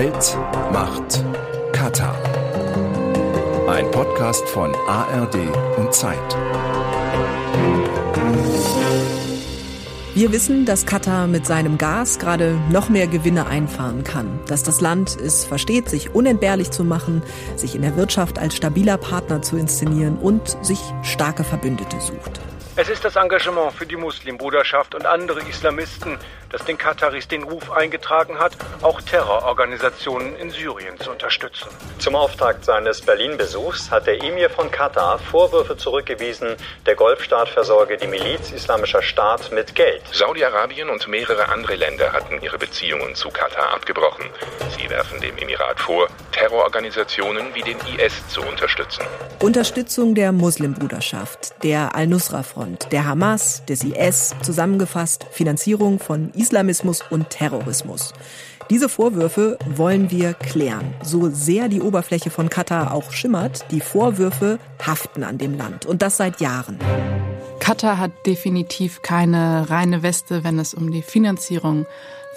Geld, 0.00 0.38
Macht, 0.72 1.24
Katar. 1.72 2.14
Ein 3.68 3.90
Podcast 3.90 4.48
von 4.48 4.72
ARD 4.86 5.34
und 5.76 5.92
Zeit. 5.92 6.36
Wir 10.14 10.30
wissen, 10.30 10.64
dass 10.66 10.86
Katar 10.86 11.26
mit 11.26 11.46
seinem 11.46 11.78
Gas 11.78 12.20
gerade 12.20 12.56
noch 12.70 12.90
mehr 12.90 13.08
Gewinne 13.08 13.48
einfahren 13.48 14.04
kann, 14.04 14.38
dass 14.46 14.62
das 14.62 14.80
Land 14.80 15.16
es 15.20 15.44
versteht, 15.44 15.88
sich 15.88 16.14
unentbehrlich 16.14 16.70
zu 16.70 16.84
machen, 16.84 17.24
sich 17.56 17.74
in 17.74 17.82
der 17.82 17.96
Wirtschaft 17.96 18.38
als 18.38 18.54
stabiler 18.54 18.98
Partner 18.98 19.42
zu 19.42 19.56
inszenieren 19.56 20.16
und 20.16 20.64
sich 20.64 20.78
starke 21.02 21.42
Verbündete 21.42 22.00
sucht. 22.00 22.40
Es 22.80 22.88
ist 22.88 23.04
das 23.04 23.16
Engagement 23.16 23.72
für 23.72 23.86
die 23.86 23.96
Muslimbruderschaft 23.96 24.94
und 24.94 25.04
andere 25.04 25.40
Islamisten, 25.48 26.16
das 26.50 26.64
den 26.64 26.78
Kataris 26.78 27.26
den 27.26 27.42
Ruf 27.42 27.72
eingetragen 27.72 28.38
hat, 28.38 28.52
auch 28.82 29.02
Terrororganisationen 29.02 30.36
in 30.36 30.50
Syrien 30.50 30.96
zu 31.00 31.10
unterstützen. 31.10 31.66
Zum 31.98 32.14
Auftakt 32.14 32.64
seines 32.64 33.00
Berlin-Besuchs 33.00 33.90
hat 33.90 34.06
der 34.06 34.22
Emir 34.22 34.48
von 34.48 34.70
Katar 34.70 35.18
Vorwürfe 35.18 35.76
zurückgewiesen, 35.76 36.54
der 36.86 36.94
Golfstaat 36.94 37.48
versorge 37.48 37.96
die 37.96 38.06
Miliz 38.06 38.52
Islamischer 38.52 39.02
Staat 39.02 39.50
mit 39.50 39.74
Geld. 39.74 40.02
Saudi-Arabien 40.12 40.88
und 40.88 41.08
mehrere 41.08 41.48
andere 41.48 41.74
Länder 41.74 42.12
hatten 42.12 42.40
ihre 42.42 42.58
Beziehungen 42.58 43.16
zu 43.16 43.30
Katar 43.30 43.74
abgebrochen. 43.74 44.26
Sie 44.78 44.88
werfen 44.88 45.20
dem 45.20 45.36
Emirat 45.36 45.80
vor, 45.80 46.06
Terrororganisationen 46.30 47.52
wie 47.54 47.62
den 47.62 47.78
IS 47.98 48.28
zu 48.28 48.40
unterstützen. 48.42 49.02
Unterstützung 49.40 50.14
der 50.14 50.30
Muslimbruderschaft, 50.30 51.64
der 51.64 51.96
Al-Nusra-Front, 51.96 52.67
der 52.90 53.06
Hamas, 53.06 53.64
des 53.66 53.84
IS, 53.84 54.34
zusammengefasst 54.42 55.26
Finanzierung 55.30 55.98
von 55.98 56.30
Islamismus 56.34 57.02
und 57.10 57.30
Terrorismus. 57.30 58.12
Diese 58.70 58.88
Vorwürfe 58.88 59.58
wollen 59.76 60.10
wir 60.10 60.34
klären. 60.34 60.92
So 61.02 61.30
sehr 61.30 61.68
die 61.68 61.80
Oberfläche 61.80 62.30
von 62.30 62.50
Katar 62.50 62.92
auch 62.92 63.12
schimmert, 63.12 63.64
die 63.70 63.80
Vorwürfe 63.80 64.58
haften 64.84 65.24
an 65.24 65.38
dem 65.38 65.56
Land. 65.56 65.86
Und 65.86 66.02
das 66.02 66.18
seit 66.18 66.40
Jahren. 66.40 66.78
Katar 67.60 67.98
hat 67.98 68.12
definitiv 68.26 69.02
keine 69.02 69.70
reine 69.70 70.02
Weste, 70.02 70.44
wenn 70.44 70.58
es 70.58 70.74
um 70.74 70.90
die 70.90 71.02
Finanzierung 71.02 71.86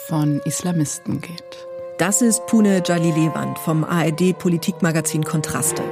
von 0.08 0.40
Islamisten 0.46 1.22
geht. 1.22 1.68
Das 1.98 2.22
ist 2.22 2.46
Pune 2.48 2.82
Jalilewand 2.86 3.60
vom 3.60 3.84
ARD-Politikmagazin 3.84 5.24
Kontraste. 5.24 5.84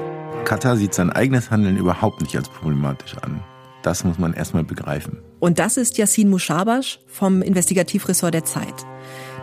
Katar 0.45 0.77
sieht 0.77 0.93
sein 0.93 1.11
eigenes 1.11 1.51
Handeln 1.51 1.77
überhaupt 1.77 2.21
nicht 2.21 2.35
als 2.35 2.49
problematisch 2.49 3.15
an. 3.19 3.43
Das 3.81 4.03
muss 4.03 4.17
man 4.17 4.33
erstmal 4.33 4.63
begreifen. 4.63 5.19
Und 5.39 5.59
das 5.59 5.77
ist 5.77 5.97
Yassin 5.97 6.29
Mushabash 6.29 6.99
vom 7.07 7.41
Investigativressort 7.41 8.33
der 8.33 8.43
Zeit. 8.43 8.85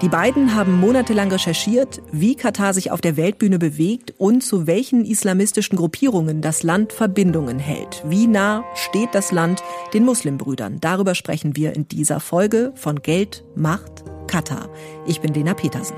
Die 0.02 0.10
beiden 0.10 0.54
haben 0.54 0.78
monatelang 0.78 1.32
recherchiert, 1.32 2.02
wie 2.12 2.34
Katar 2.34 2.74
sich 2.74 2.90
auf 2.90 3.00
der 3.00 3.16
Weltbühne 3.16 3.58
bewegt 3.58 4.12
und 4.18 4.42
zu 4.42 4.66
welchen 4.66 5.06
islamistischen 5.06 5.76
Gruppierungen 5.76 6.42
das 6.42 6.62
Land 6.62 6.92
Verbindungen 6.92 7.58
hält. 7.58 8.02
Wie 8.06 8.26
nah 8.26 8.62
steht 8.74 9.14
das 9.14 9.32
Land 9.32 9.62
den 9.94 10.04
Muslimbrüdern? 10.04 10.80
Darüber 10.80 11.14
sprechen 11.14 11.56
wir 11.56 11.74
in 11.74 11.88
dieser 11.88 12.20
Folge 12.20 12.72
von 12.74 13.00
Geld, 13.00 13.42
Macht, 13.54 14.04
Katar. 14.26 14.68
Ich 15.06 15.22
bin 15.22 15.32
Lena 15.32 15.54
Petersen. 15.54 15.96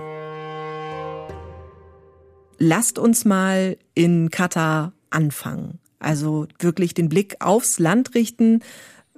Lasst 2.58 3.00
uns 3.00 3.24
mal 3.24 3.78
in 3.94 4.30
Katar 4.30 4.92
anfangen. 5.10 5.80
Also 5.98 6.46
wirklich 6.58 6.94
den 6.94 7.08
Blick 7.08 7.36
aufs 7.40 7.78
Land 7.78 8.14
richten. 8.14 8.60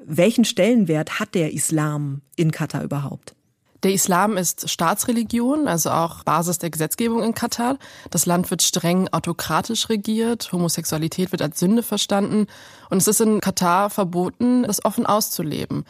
Welchen 0.02 0.44
Stellenwert 0.44 1.20
hat 1.20 1.34
der 1.34 1.52
Islam 1.52 2.22
in 2.36 2.50
Katar 2.52 2.82
überhaupt? 2.82 3.34
Der 3.82 3.94
Islam 3.94 4.36
ist 4.36 4.68
Staatsreligion, 4.68 5.66
also 5.66 5.90
auch 5.90 6.22
Basis 6.24 6.58
der 6.58 6.68
Gesetzgebung 6.68 7.22
in 7.22 7.32
Katar. 7.32 7.78
Das 8.10 8.26
Land 8.26 8.50
wird 8.50 8.62
streng 8.62 9.08
autokratisch 9.08 9.88
regiert, 9.88 10.52
Homosexualität 10.52 11.32
wird 11.32 11.40
als 11.40 11.58
Sünde 11.58 11.82
verstanden 11.82 12.46
und 12.90 12.98
es 12.98 13.08
ist 13.08 13.22
in 13.22 13.40
Katar 13.40 13.88
verboten, 13.88 14.64
das 14.64 14.84
offen 14.84 15.06
auszuleben. 15.06 15.84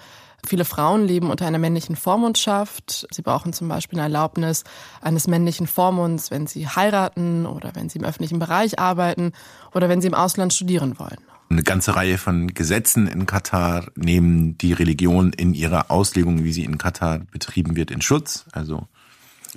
Viele 0.47 0.65
Frauen 0.65 1.07
leben 1.07 1.31
unter 1.31 1.47
einer 1.47 1.59
männlichen 1.59 1.97
Vormundschaft. 1.97 3.07
Sie 3.11 3.23
brauchen 3.23 3.53
zum 3.53 3.69
Beispiel 3.69 3.99
eine 3.99 4.07
Erlaubnis 4.07 4.65
eines 5.01 5.27
männlichen 5.27 5.67
Vormunds, 5.67 6.31
wenn 6.31 6.47
sie 6.47 6.67
heiraten 6.67 7.47
oder 7.47 7.73
wenn 7.75 7.89
sie 7.89 7.99
im 7.99 8.05
öffentlichen 8.05 8.39
Bereich 8.39 8.79
arbeiten 8.79 9.33
oder 9.75 9.89
wenn 9.89 10.01
sie 10.01 10.09
im 10.09 10.15
Ausland 10.15 10.53
studieren 10.53 10.99
wollen. 10.99 11.19
Eine 11.51 11.63
ganze 11.65 11.97
Reihe 11.97 12.17
von 12.17 12.55
Gesetzen 12.55 13.09
in 13.09 13.27
Katar 13.27 13.87
nehmen 13.97 14.57
die 14.59 14.73
Religion 14.73 15.33
in 15.33 15.53
ihrer 15.53 15.91
Auslegung, 15.91 16.45
wie 16.45 16.53
sie 16.53 16.65
in 16.65 16.79
Katar 16.79 17.19
betrieben 17.33 17.75
wird, 17.75 17.91
in 17.91 18.03
Schutz. 18.03 18.45
Also 18.53 18.87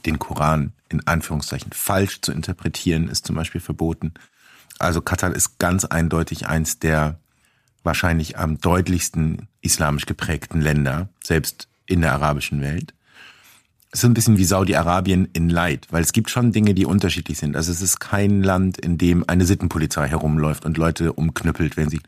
den 0.05 0.17
Koran 0.17 0.73
in 0.89 1.05
Anführungszeichen 1.05 1.71
falsch 1.71 2.21
zu 2.21 2.31
interpretieren, 2.31 3.09
ist 3.09 3.27
zum 3.27 3.35
Beispiel 3.35 3.61
verboten. 3.61 4.15
Also 4.79 5.01
Katar 5.01 5.35
ist 5.35 5.59
ganz 5.59 5.85
eindeutig 5.85 6.47
eins 6.47 6.79
der 6.79 7.19
wahrscheinlich 7.83 8.37
am 8.39 8.57
deutlichsten 8.57 9.47
islamisch 9.63 10.05
geprägten 10.05 10.61
Länder, 10.61 11.09
selbst 11.23 11.67
in 11.85 12.01
der 12.01 12.13
arabischen 12.13 12.61
Welt. 12.61 12.93
Es 13.91 13.99
ist 13.99 14.05
ein 14.05 14.15
bisschen 14.15 14.37
wie 14.37 14.43
Saudi-Arabien 14.43 15.29
in 15.33 15.49
Leid, 15.49 15.87
weil 15.91 16.01
es 16.01 16.13
gibt 16.13 16.29
schon 16.29 16.51
Dinge, 16.51 16.73
die 16.73 16.85
unterschiedlich 16.85 17.37
sind. 17.37 17.55
Also 17.55 17.71
es 17.71 17.81
ist 17.81 17.99
kein 17.99 18.41
Land, 18.41 18.79
in 18.79 18.97
dem 18.97 19.23
eine 19.27 19.45
Sittenpolizei 19.45 20.07
herumläuft 20.07 20.65
und 20.65 20.77
Leute 20.77 21.13
umknüppelt, 21.13 21.77
wenn 21.77 21.89
sie, 21.89 22.01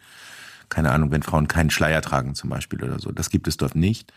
keine 0.70 0.92
Ahnung, 0.92 1.12
wenn 1.12 1.22
Frauen 1.22 1.48
keinen 1.48 1.70
Schleier 1.70 2.02
tragen 2.02 2.34
zum 2.34 2.50
Beispiel 2.50 2.84
oder 2.84 3.00
so. 3.00 3.12
Das 3.12 3.30
gibt 3.30 3.48
es 3.48 3.58
dort 3.58 3.76
nicht. 3.76 4.12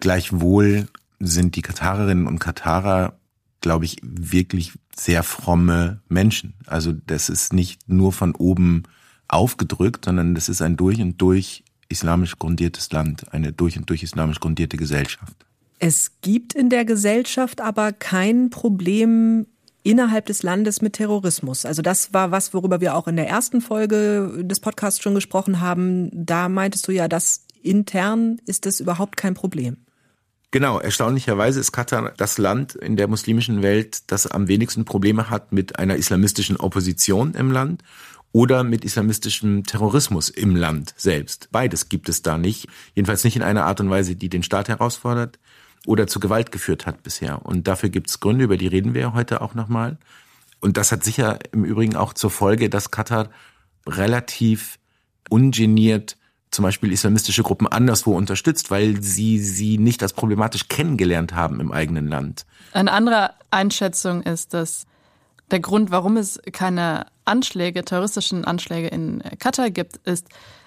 Gleichwohl 0.00 0.88
sind 1.20 1.54
die 1.54 1.62
Katarerinnen 1.62 2.26
und 2.26 2.38
Katarer, 2.38 3.18
glaube 3.60 3.84
ich, 3.84 3.98
wirklich 4.02 4.72
sehr 4.96 5.22
fromme 5.22 6.00
Menschen. 6.08 6.54
Also 6.66 6.92
das 6.92 7.28
ist 7.28 7.52
nicht 7.52 7.88
nur 7.88 8.12
von 8.12 8.34
oben 8.34 8.84
aufgedrückt, 9.28 10.06
sondern 10.06 10.34
das 10.34 10.48
ist 10.48 10.62
ein 10.62 10.76
durch 10.76 11.00
und 11.00 11.20
durch 11.20 11.62
islamisch 11.92 12.38
grundiertes 12.38 12.90
Land, 12.90 13.32
eine 13.32 13.52
durch 13.52 13.76
und 13.76 13.88
durch 13.88 14.02
islamisch 14.02 14.40
grundierte 14.40 14.76
Gesellschaft. 14.76 15.36
Es 15.78 16.12
gibt 16.20 16.54
in 16.54 16.68
der 16.68 16.84
Gesellschaft 16.84 17.60
aber 17.60 17.92
kein 17.92 18.50
Problem 18.50 19.46
innerhalb 19.82 20.26
des 20.26 20.42
Landes 20.42 20.80
mit 20.80 20.94
Terrorismus. 20.94 21.64
Also 21.66 21.82
das 21.82 22.12
war 22.12 22.30
was, 22.30 22.54
worüber 22.54 22.80
wir 22.80 22.94
auch 22.94 23.08
in 23.08 23.16
der 23.16 23.28
ersten 23.28 23.60
Folge 23.60 24.44
des 24.44 24.60
Podcasts 24.60 25.02
schon 25.02 25.14
gesprochen 25.14 25.60
haben. 25.60 26.08
Da 26.12 26.48
meintest 26.48 26.86
du 26.86 26.92
ja, 26.92 27.08
dass 27.08 27.46
intern 27.62 28.38
ist 28.46 28.66
das 28.66 28.80
überhaupt 28.80 29.16
kein 29.16 29.34
Problem. 29.34 29.76
Genau, 30.52 30.78
erstaunlicherweise 30.78 31.60
ist 31.60 31.72
Katar 31.72 32.12
das 32.16 32.36
Land 32.36 32.74
in 32.74 32.96
der 32.96 33.08
muslimischen 33.08 33.62
Welt, 33.62 34.10
das 34.12 34.26
am 34.26 34.48
wenigsten 34.48 34.84
Probleme 34.84 35.30
hat 35.30 35.50
mit 35.50 35.78
einer 35.78 35.96
islamistischen 35.96 36.58
Opposition 36.58 37.34
im 37.34 37.50
Land 37.50 37.82
oder 38.32 38.64
mit 38.64 38.84
islamistischem 38.84 39.64
Terrorismus 39.64 40.30
im 40.30 40.56
Land 40.56 40.94
selbst. 40.96 41.48
Beides 41.52 41.88
gibt 41.88 42.08
es 42.08 42.22
da 42.22 42.38
nicht. 42.38 42.66
Jedenfalls 42.94 43.24
nicht 43.24 43.36
in 43.36 43.42
einer 43.42 43.66
Art 43.66 43.80
und 43.80 43.90
Weise, 43.90 44.16
die 44.16 44.28
den 44.28 44.42
Staat 44.42 44.68
herausfordert 44.68 45.38
oder 45.86 46.06
zu 46.06 46.18
Gewalt 46.18 46.50
geführt 46.50 46.86
hat 46.86 47.02
bisher. 47.02 47.44
Und 47.44 47.68
dafür 47.68 47.90
gibt 47.90 48.08
es 48.08 48.20
Gründe, 48.20 48.44
über 48.44 48.56
die 48.56 48.68
reden 48.68 48.94
wir 48.94 49.12
heute 49.12 49.42
auch 49.42 49.54
nochmal. 49.54 49.98
Und 50.60 50.76
das 50.76 50.92
hat 50.92 51.04
sicher 51.04 51.38
im 51.52 51.64
Übrigen 51.64 51.96
auch 51.96 52.14
zur 52.14 52.30
Folge, 52.30 52.70
dass 52.70 52.90
Katar 52.90 53.28
relativ 53.86 54.78
ungeniert 55.28 56.16
zum 56.50 56.64
Beispiel 56.64 56.92
islamistische 56.92 57.42
Gruppen 57.42 57.66
anderswo 57.66 58.14
unterstützt, 58.14 58.70
weil 58.70 59.02
sie 59.02 59.38
sie 59.38 59.78
nicht 59.78 60.02
als 60.02 60.12
problematisch 60.12 60.68
kennengelernt 60.68 61.34
haben 61.34 61.60
im 61.60 61.72
eigenen 61.72 62.08
Land. 62.08 62.44
Eine 62.72 62.92
andere 62.92 63.30
Einschätzung 63.50 64.22
ist, 64.22 64.52
dass 64.52 64.86
der 65.50 65.60
Grund, 65.60 65.90
warum 65.90 66.16
es 66.16 66.40
keine 66.52 67.06
Anschläge, 67.24 67.84
terroristischen 67.84 68.44
Anschläge 68.44 68.88
in 68.88 69.22
Katar 69.38 69.70
gibt, 69.70 69.98
ist, 70.06 70.26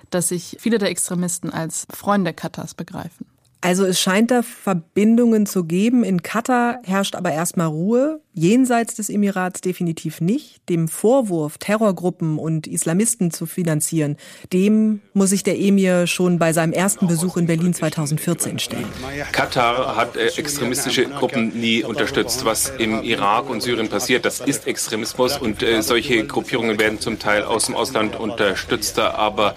dass 0.09 0.29
sich 0.29 0.57
viele 0.59 0.77
der 0.77 0.89
Extremisten 0.89 1.49
als 1.51 1.87
Freunde 1.91 2.33
Katars 2.33 2.73
begreifen. 2.73 3.25
Also 3.61 3.85
es 3.85 3.99
scheint 3.99 4.29
da 4.29 4.43
Verbindungen 4.43 5.45
zu 5.45 5.63
geben. 5.63 6.03
In 6.03 6.21
Katar 6.21 6.79
herrscht 6.83 7.15
aber 7.15 7.31
erstmal 7.31 7.67
Ruhe. 7.67 8.21
Jenseits 8.37 8.95
des 8.95 9.09
Emirats 9.09 9.61
definitiv 9.61 10.19
nicht. 10.19 10.59
Dem 10.67 10.89
Vorwurf, 10.89 11.57
Terrorgruppen 11.57 12.37
und 12.37 12.67
Islamisten 12.67 13.31
zu 13.31 13.45
finanzieren, 13.45 14.17
dem 14.51 14.99
muss 15.13 15.29
sich 15.29 15.43
der 15.43 15.57
Emir 15.57 16.05
schon 16.05 16.37
bei 16.37 16.51
seinem 16.51 16.73
ersten 16.73 17.07
Besuch 17.07 17.37
in 17.37 17.45
Berlin 17.47 17.73
2014 17.73 18.59
stellen. 18.59 18.87
Katar 19.31 19.95
hat 19.95 20.17
äh, 20.17 20.27
extremistische 20.35 21.05
Gruppen 21.05 21.57
nie 21.57 21.85
unterstützt. 21.85 22.43
Was 22.43 22.73
im 22.77 23.03
Irak 23.03 23.49
und 23.49 23.61
Syrien 23.61 23.87
passiert, 23.87 24.25
das 24.25 24.41
ist 24.41 24.67
Extremismus 24.67 25.37
und 25.37 25.63
äh, 25.63 25.81
solche 25.81 26.27
Gruppierungen 26.27 26.77
werden 26.77 26.99
zum 26.99 27.19
Teil 27.19 27.43
aus 27.43 27.67
dem 27.67 27.75
Ausland 27.75 28.19
unterstützt. 28.19 28.99
Aber 28.99 29.55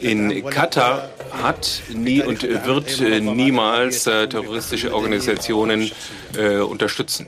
in 0.00 0.44
Katar 0.46 1.10
hat 1.30 1.82
nie 1.94 2.24
und 2.24 2.42
wird 2.42 3.00
äh, 3.00 3.20
niemals 3.20 4.02
terroristische 4.02 4.92
Organisationen 4.92 5.92
unterstützen. 6.68 7.26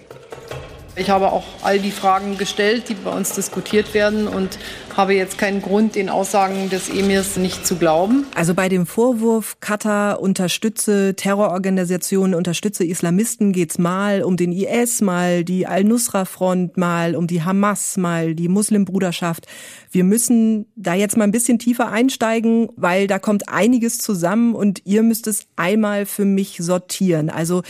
Ich 0.94 1.08
habe 1.08 1.32
auch 1.32 1.44
all 1.62 1.78
die 1.78 1.90
Fragen 1.90 2.36
gestellt, 2.36 2.90
die 2.90 2.94
bei 2.94 3.10
uns 3.10 3.32
diskutiert 3.32 3.94
werden 3.94 4.28
und 4.28 4.58
habe 4.94 5.14
jetzt 5.14 5.38
keinen 5.38 5.62
Grund, 5.62 5.94
den 5.94 6.10
Aussagen 6.10 6.68
des 6.68 6.90
Emirs 6.90 7.38
nicht 7.38 7.66
zu 7.66 7.76
glauben. 7.76 8.26
Also 8.34 8.52
bei 8.52 8.68
dem 8.68 8.84
Vorwurf, 8.84 9.56
Katar 9.60 10.20
unterstütze 10.20 11.14
Terrororganisationen, 11.16 12.34
unterstütze 12.34 12.84
Islamisten, 12.84 13.52
geht's 13.52 13.78
mal 13.78 14.22
um 14.22 14.36
den 14.36 14.52
IS, 14.52 15.00
mal 15.00 15.44
die 15.44 15.66
Al-Nusra-Front, 15.66 16.76
mal 16.76 17.16
um 17.16 17.26
die 17.26 17.42
Hamas, 17.42 17.96
mal 17.96 18.34
die 18.34 18.48
Muslimbruderschaft. 18.48 19.46
Wir 19.90 20.04
müssen 20.04 20.66
da 20.76 20.92
jetzt 20.92 21.16
mal 21.16 21.24
ein 21.24 21.32
bisschen 21.32 21.58
tiefer 21.58 21.88
einsteigen, 21.90 22.68
weil 22.76 23.06
da 23.06 23.18
kommt 23.18 23.48
einiges 23.48 23.96
zusammen 23.96 24.54
und 24.54 24.82
ihr 24.84 25.02
müsst 25.02 25.26
es 25.26 25.46
einmal 25.56 26.04
für 26.04 26.26
mich 26.26 26.58
sortieren. 26.60 27.30
Also 27.30 27.62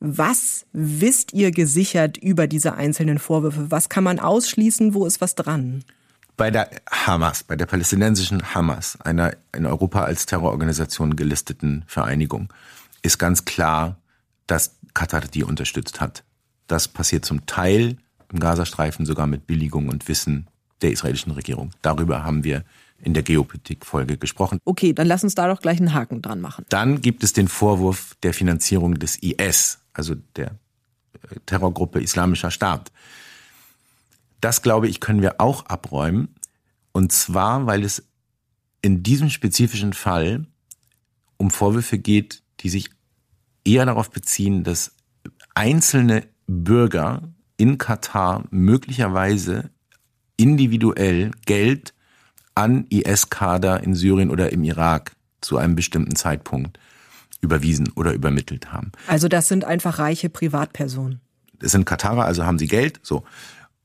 was 0.00 0.66
wisst 0.72 1.32
ihr 1.32 1.50
gesichert 1.50 2.16
über 2.18 2.46
diese 2.46 2.74
einzelnen 2.74 3.18
Vorwürfe? 3.18 3.70
Was 3.70 3.88
kann 3.88 4.04
man 4.04 4.18
ausschließen? 4.18 4.94
Wo 4.94 5.06
ist 5.06 5.20
was 5.20 5.34
dran? 5.34 5.84
Bei 6.36 6.50
der 6.50 6.68
Hamas, 6.90 7.44
bei 7.44 7.56
der 7.56 7.64
palästinensischen 7.64 8.54
Hamas, 8.54 9.00
einer 9.00 9.32
in 9.54 9.64
Europa 9.64 10.02
als 10.04 10.26
Terrororganisation 10.26 11.16
gelisteten 11.16 11.84
Vereinigung, 11.86 12.52
ist 13.02 13.18
ganz 13.18 13.46
klar, 13.46 13.96
dass 14.46 14.76
Katar 14.92 15.22
die 15.22 15.44
unterstützt 15.44 16.00
hat. 16.00 16.24
Das 16.66 16.88
passiert 16.88 17.24
zum 17.24 17.46
Teil 17.46 17.96
im 18.30 18.40
Gazastreifen 18.40 19.06
sogar 19.06 19.26
mit 19.26 19.46
Billigung 19.46 19.88
und 19.88 20.08
Wissen 20.08 20.48
der 20.82 20.90
israelischen 20.92 21.32
Regierung. 21.32 21.70
Darüber 21.80 22.24
haben 22.24 22.44
wir 22.44 22.64
in 22.98 23.14
der 23.14 23.22
Geopolitik-Folge 23.22 24.16
gesprochen. 24.16 24.58
Okay, 24.64 24.92
dann 24.92 25.06
lass 25.06 25.22
uns 25.22 25.34
da 25.34 25.48
doch 25.48 25.60
gleich 25.60 25.78
einen 25.78 25.94
Haken 25.94 26.22
dran 26.22 26.40
machen. 26.40 26.64
Dann 26.68 27.00
gibt 27.00 27.24
es 27.24 27.32
den 27.32 27.48
Vorwurf 27.48 28.14
der 28.22 28.32
Finanzierung 28.34 28.94
des 28.98 29.16
IS, 29.22 29.78
also 29.96 30.14
der 30.36 30.58
äh, 31.30 31.36
Terrorgruppe 31.46 32.00
Islamischer 32.00 32.50
Staat. 32.50 32.92
Das, 34.40 34.62
glaube 34.62 34.88
ich, 34.88 35.00
können 35.00 35.22
wir 35.22 35.40
auch 35.40 35.66
abräumen. 35.66 36.34
Und 36.92 37.12
zwar, 37.12 37.66
weil 37.66 37.84
es 37.84 38.06
in 38.82 39.02
diesem 39.02 39.30
spezifischen 39.30 39.92
Fall 39.92 40.46
um 41.36 41.50
Vorwürfe 41.50 41.98
geht, 41.98 42.42
die 42.60 42.68
sich 42.68 42.90
eher 43.64 43.86
darauf 43.86 44.10
beziehen, 44.10 44.64
dass 44.64 44.92
einzelne 45.54 46.26
Bürger 46.46 47.22
in 47.56 47.78
Katar 47.78 48.44
möglicherweise 48.50 49.70
individuell 50.36 51.32
Geld 51.46 51.94
an 52.54 52.86
IS-Kader 52.88 53.82
in 53.82 53.94
Syrien 53.94 54.30
oder 54.30 54.52
im 54.52 54.62
Irak 54.64 55.16
zu 55.40 55.56
einem 55.58 55.74
bestimmten 55.74 56.16
Zeitpunkt 56.16 56.78
überwiesen 57.40 57.90
oder 57.94 58.12
übermittelt 58.12 58.72
haben. 58.72 58.92
Also 59.06 59.28
das 59.28 59.48
sind 59.48 59.64
einfach 59.64 59.98
reiche 59.98 60.28
Privatpersonen. 60.28 61.20
Das 61.58 61.72
sind 61.72 61.84
Katarer, 61.84 62.24
also 62.24 62.44
haben 62.44 62.58
sie 62.58 62.66
Geld. 62.68 63.00
So, 63.02 63.24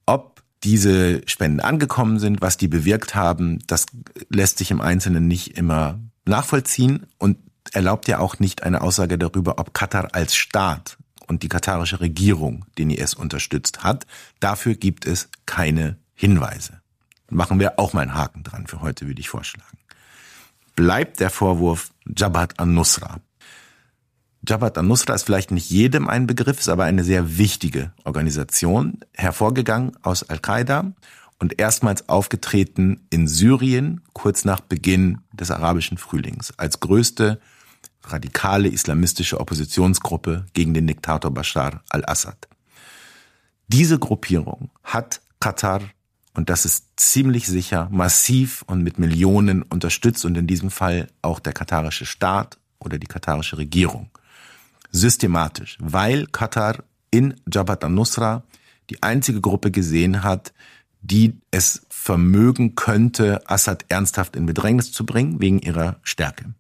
ob 0.06 0.42
diese 0.63 1.21
Spenden 1.27 1.59
angekommen 1.59 2.19
sind, 2.19 2.42
was 2.42 2.57
die 2.57 2.68
bewirkt 2.68 3.15
haben, 3.15 3.59
das 3.68 3.86
lässt 4.30 4.57
sich 4.57 4.71
im 4.71 4.81
Einzelnen 4.81 5.27
nicht 5.27 5.57
immer 5.57 6.00
nachvollziehen 6.25 7.07
und 7.18 7.38
erlaubt 7.74 8.07
ja 8.07 8.19
auch 8.19 8.39
nicht 8.39 8.63
eine 8.63 8.81
Aussage 8.81 9.18
darüber, 9.18 9.59
ob 9.59 9.74
Katar 9.74 10.09
als 10.13 10.36
Staat 10.36 10.98
und 11.27 11.44
die 11.44 11.50
katarische 11.50 12.00
Regierung 12.00 12.65
den 12.77 12.89
IS 12.89 13.13
unterstützt 13.13 13.83
hat. 13.83 14.06
Dafür 14.39 14.75
gibt 14.75 15.06
es 15.06 15.30
keine 15.45 15.98
Hinweise. 16.13 16.81
Machen 17.30 17.59
wir 17.59 17.80
auch 17.80 17.94
mal 17.94 18.01
einen 18.01 18.13
Haken 18.13 18.44
dran 18.44 18.68
für 18.68 18.81
heute, 18.81 19.07
würde 19.07 19.21
ich 19.21 19.30
vorschlagen. 19.30 19.77
Bleibt 20.75 21.19
der 21.19 21.30
Vorwurf 21.30 21.92
Jabhat 22.06 22.59
an-Nusra. 22.59 23.21
Jabhat 24.48 24.78
al-Nusra 24.78 25.14
ist 25.14 25.24
vielleicht 25.24 25.52
nicht 25.52 25.70
jedem 25.70 26.08
ein 26.08 26.26
Begriff, 26.26 26.60
ist 26.60 26.70
aber 26.70 26.86
eine 26.86 27.04
sehr 27.04 27.38
wichtige 27.38 27.94
Organisation, 28.06 29.00
hervorgegangen 29.14 29.92
aus 30.02 30.28
Al-Qaida 30.28 30.94
und 31.40 31.60
erstmals 31.60 32.10
aufgetreten 32.10 33.02
in 33.12 33.28
Syrien 33.28 34.02
kurz 34.14 34.44
nach 34.44 34.60
Beginn 34.60 35.20
des 35.32 35.52
arabischen 35.52 36.00
Frühlings 36.00 36.54
als 36.58 36.80
größte 36.80 37.40
radikale 38.04 38.68
islamistische 38.68 39.40
Oppositionsgruppe 39.40 40.48
gegen 40.54 40.74
den 40.74 40.88
Diktator 40.88 41.32
Bashar 41.32 41.84
al-Assad. 41.90 42.48
Diese 43.68 44.00
Gruppierung 44.00 44.72
hat 44.84 45.22
Katar, 45.40 45.82
und 46.34 46.50
das 46.50 46.66
ist 46.66 46.88
ziemlich 46.96 47.46
sicher, 47.46 47.90
massiv 47.92 48.64
und 48.66 48.82
mit 48.82 48.98
Millionen 48.98 49.62
unterstützt 49.62 50.26
und 50.26 50.36
in 50.36 50.48
diesem 50.48 50.72
Fall 50.72 51.10
auch 51.22 51.40
der 51.40 51.54
katarische 51.54 52.08
Staat 52.08 52.58
oder 52.80 52.98
die 52.98 53.08
katarische 53.08 53.60
Regierung 53.60 54.10
systematisch, 54.92 55.78
weil 55.80 56.28
Katar 56.28 56.84
in 57.10 57.36
Jabhat 57.52 57.84
al-Nusra 57.84 58.44
die 58.90 59.02
einzige 59.02 59.42
Gruppe 59.42 59.72
gesehen 59.72 60.24
hat, 60.24 60.54
die 61.02 61.40
es 61.50 61.86
vermögen 61.90 62.76
könnte, 62.76 63.42
Assad 63.50 63.86
ernsthaft 63.90 64.36
in 64.36 64.46
Bedrängnis 64.46 64.92
zu 64.92 65.06
bringen, 65.06 65.42
wegen 65.42 65.60
ihrer 65.60 66.00
Stärke. 66.04 66.54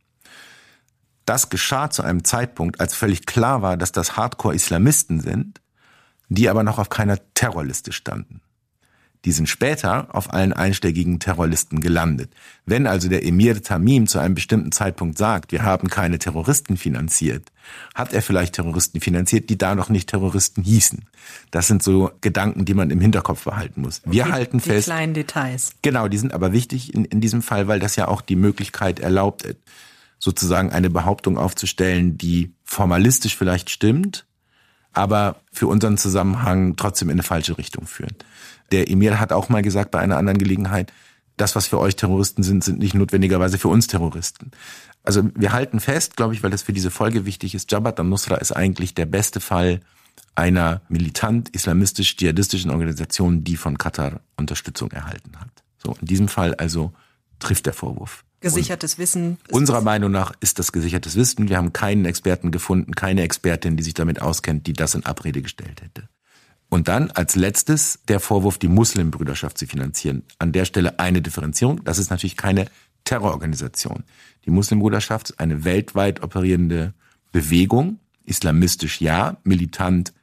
Das 1.25 1.49
geschah 1.49 1.89
zu 1.89 2.01
einem 2.01 2.23
Zeitpunkt, 2.23 2.79
als 2.79 2.95
völlig 2.95 3.25
klar 3.25 3.61
war, 3.61 3.77
dass 3.77 3.91
das 3.91 4.17
Hardcore-Islamisten 4.17 5.19
sind, 5.19 5.61
die 6.29 6.49
aber 6.49 6.63
noch 6.63 6.79
auf 6.79 6.89
keiner 6.89 7.19
Terrorliste 7.33 7.91
standen. 7.91 8.41
Die 9.23 9.31
sind 9.31 9.47
später 9.47 10.07
auf 10.15 10.33
allen 10.33 10.51
einschlägigen 10.51 11.19
Terroristen 11.19 11.79
gelandet. 11.79 12.31
Wenn 12.65 12.87
also 12.87 13.07
der 13.07 13.23
Emir 13.23 13.61
Tamim 13.61 14.07
zu 14.07 14.17
einem 14.17 14.33
bestimmten 14.33 14.71
Zeitpunkt 14.71 15.17
sagt, 15.17 15.51
wir 15.51 15.63
haben 15.63 15.89
keine 15.89 16.17
Terroristen 16.17 16.75
finanziert, 16.75 17.51
hat 17.93 18.13
er 18.13 18.23
vielleicht 18.23 18.55
Terroristen 18.55 18.99
finanziert, 18.99 19.51
die 19.51 19.59
da 19.59 19.75
noch 19.75 19.89
nicht 19.89 20.09
Terroristen 20.09 20.63
hießen. 20.63 21.05
Das 21.51 21.67
sind 21.67 21.83
so 21.83 22.09
Gedanken, 22.21 22.65
die 22.65 22.73
man 22.73 22.89
im 22.89 22.99
Hinterkopf 22.99 23.43
behalten 23.43 23.81
muss. 23.81 24.01
Wir 24.05 24.23
die, 24.23 24.31
halten 24.31 24.57
die 24.57 24.69
fest. 24.69 24.87
Die 24.87 24.91
kleinen 24.91 25.13
Details. 25.13 25.73
Genau, 25.83 26.07
die 26.07 26.17
sind 26.17 26.33
aber 26.33 26.51
wichtig 26.51 26.93
in, 26.93 27.05
in 27.05 27.21
diesem 27.21 27.43
Fall, 27.43 27.67
weil 27.67 27.79
das 27.79 27.95
ja 27.95 28.07
auch 28.07 28.21
die 28.21 28.35
Möglichkeit 28.35 28.99
erlaubt, 28.99 29.45
sozusagen 30.17 30.71
eine 30.71 30.89
Behauptung 30.89 31.37
aufzustellen, 31.37 32.17
die 32.17 32.53
formalistisch 32.63 33.35
vielleicht 33.35 33.69
stimmt, 33.69 34.25
aber 34.93 35.41
für 35.51 35.67
unseren 35.67 35.97
Zusammenhang 35.97 36.75
trotzdem 36.75 37.09
in 37.09 37.13
eine 37.13 37.23
falsche 37.23 37.57
Richtung 37.57 37.87
führt. 37.87 38.25
Der 38.71 38.89
Emir 38.89 39.19
hat 39.19 39.33
auch 39.33 39.49
mal 39.49 39.61
gesagt 39.61 39.91
bei 39.91 39.99
einer 39.99 40.17
anderen 40.17 40.37
Gelegenheit, 40.37 40.91
das, 41.37 41.55
was 41.55 41.67
für 41.67 41.79
euch 41.79 41.95
Terroristen 41.95 42.43
sind, 42.43 42.63
sind 42.63 42.79
nicht 42.79 42.93
notwendigerweise 42.93 43.57
für 43.57 43.67
uns 43.67 43.87
Terroristen. 43.87 44.51
Also 45.03 45.23
wir 45.35 45.53
halten 45.53 45.79
fest, 45.79 46.15
glaube 46.15 46.33
ich, 46.33 46.43
weil 46.43 46.51
das 46.51 46.61
für 46.61 46.73
diese 46.73 46.91
Folge 46.91 47.25
wichtig 47.25 47.55
ist, 47.55 47.71
Jabhat 47.71 47.99
al-Nusra 47.99 48.35
ist 48.35 48.51
eigentlich 48.51 48.93
der 48.93 49.07
beste 49.07 49.39
Fall 49.39 49.81
einer 50.35 50.81
militant 50.87 51.49
islamistisch-dschihadistischen 51.49 52.69
Organisation, 52.69 53.43
die 53.43 53.57
von 53.57 53.77
Katar 53.77 54.21
Unterstützung 54.37 54.91
erhalten 54.91 55.31
hat. 55.39 55.49
So, 55.77 55.95
in 55.99 56.07
diesem 56.07 56.27
Fall 56.27 56.53
also 56.55 56.93
trifft 57.39 57.65
der 57.65 57.73
Vorwurf. 57.73 58.23
Gesichertes 58.39 58.97
Wissen. 58.97 59.37
Unserer 59.49 59.81
Meinung 59.81 60.11
nach 60.11 60.33
ist 60.39 60.57
das 60.57 60.71
gesichertes 60.71 61.15
Wissen. 61.15 61.49
Wir 61.49 61.57
haben 61.57 61.73
keinen 61.73 62.05
Experten 62.05 62.51
gefunden, 62.51 62.93
keine 62.93 63.21
Expertin, 63.21 63.77
die 63.77 63.83
sich 63.83 63.93
damit 63.93 64.21
auskennt, 64.21 64.65
die 64.67 64.73
das 64.73 64.95
in 64.95 65.05
Abrede 65.05 65.41
gestellt 65.41 65.81
hätte. 65.81 66.07
Und 66.71 66.87
dann 66.87 67.11
als 67.11 67.35
letztes 67.35 67.99
der 68.07 68.21
Vorwurf, 68.21 68.57
die 68.57 68.69
Muslimbrüderschaft 68.69 69.57
zu 69.57 69.67
finanzieren. 69.67 70.23
An 70.39 70.53
der 70.53 70.63
Stelle 70.63 70.99
eine 70.99 71.21
Differenzierung. 71.21 71.83
Das 71.83 71.97
ist 71.97 72.11
natürlich 72.11 72.37
keine 72.37 72.65
Terrororganisation. 73.03 74.05
Die 74.45 74.51
Muslimbruderschaft 74.51 75.31
ist 75.31 75.39
eine 75.41 75.65
weltweit 75.65 76.23
operierende 76.23 76.93
Bewegung, 77.33 77.99
islamistisch 78.23 79.01
ja, 79.01 79.35
militant 79.43 80.13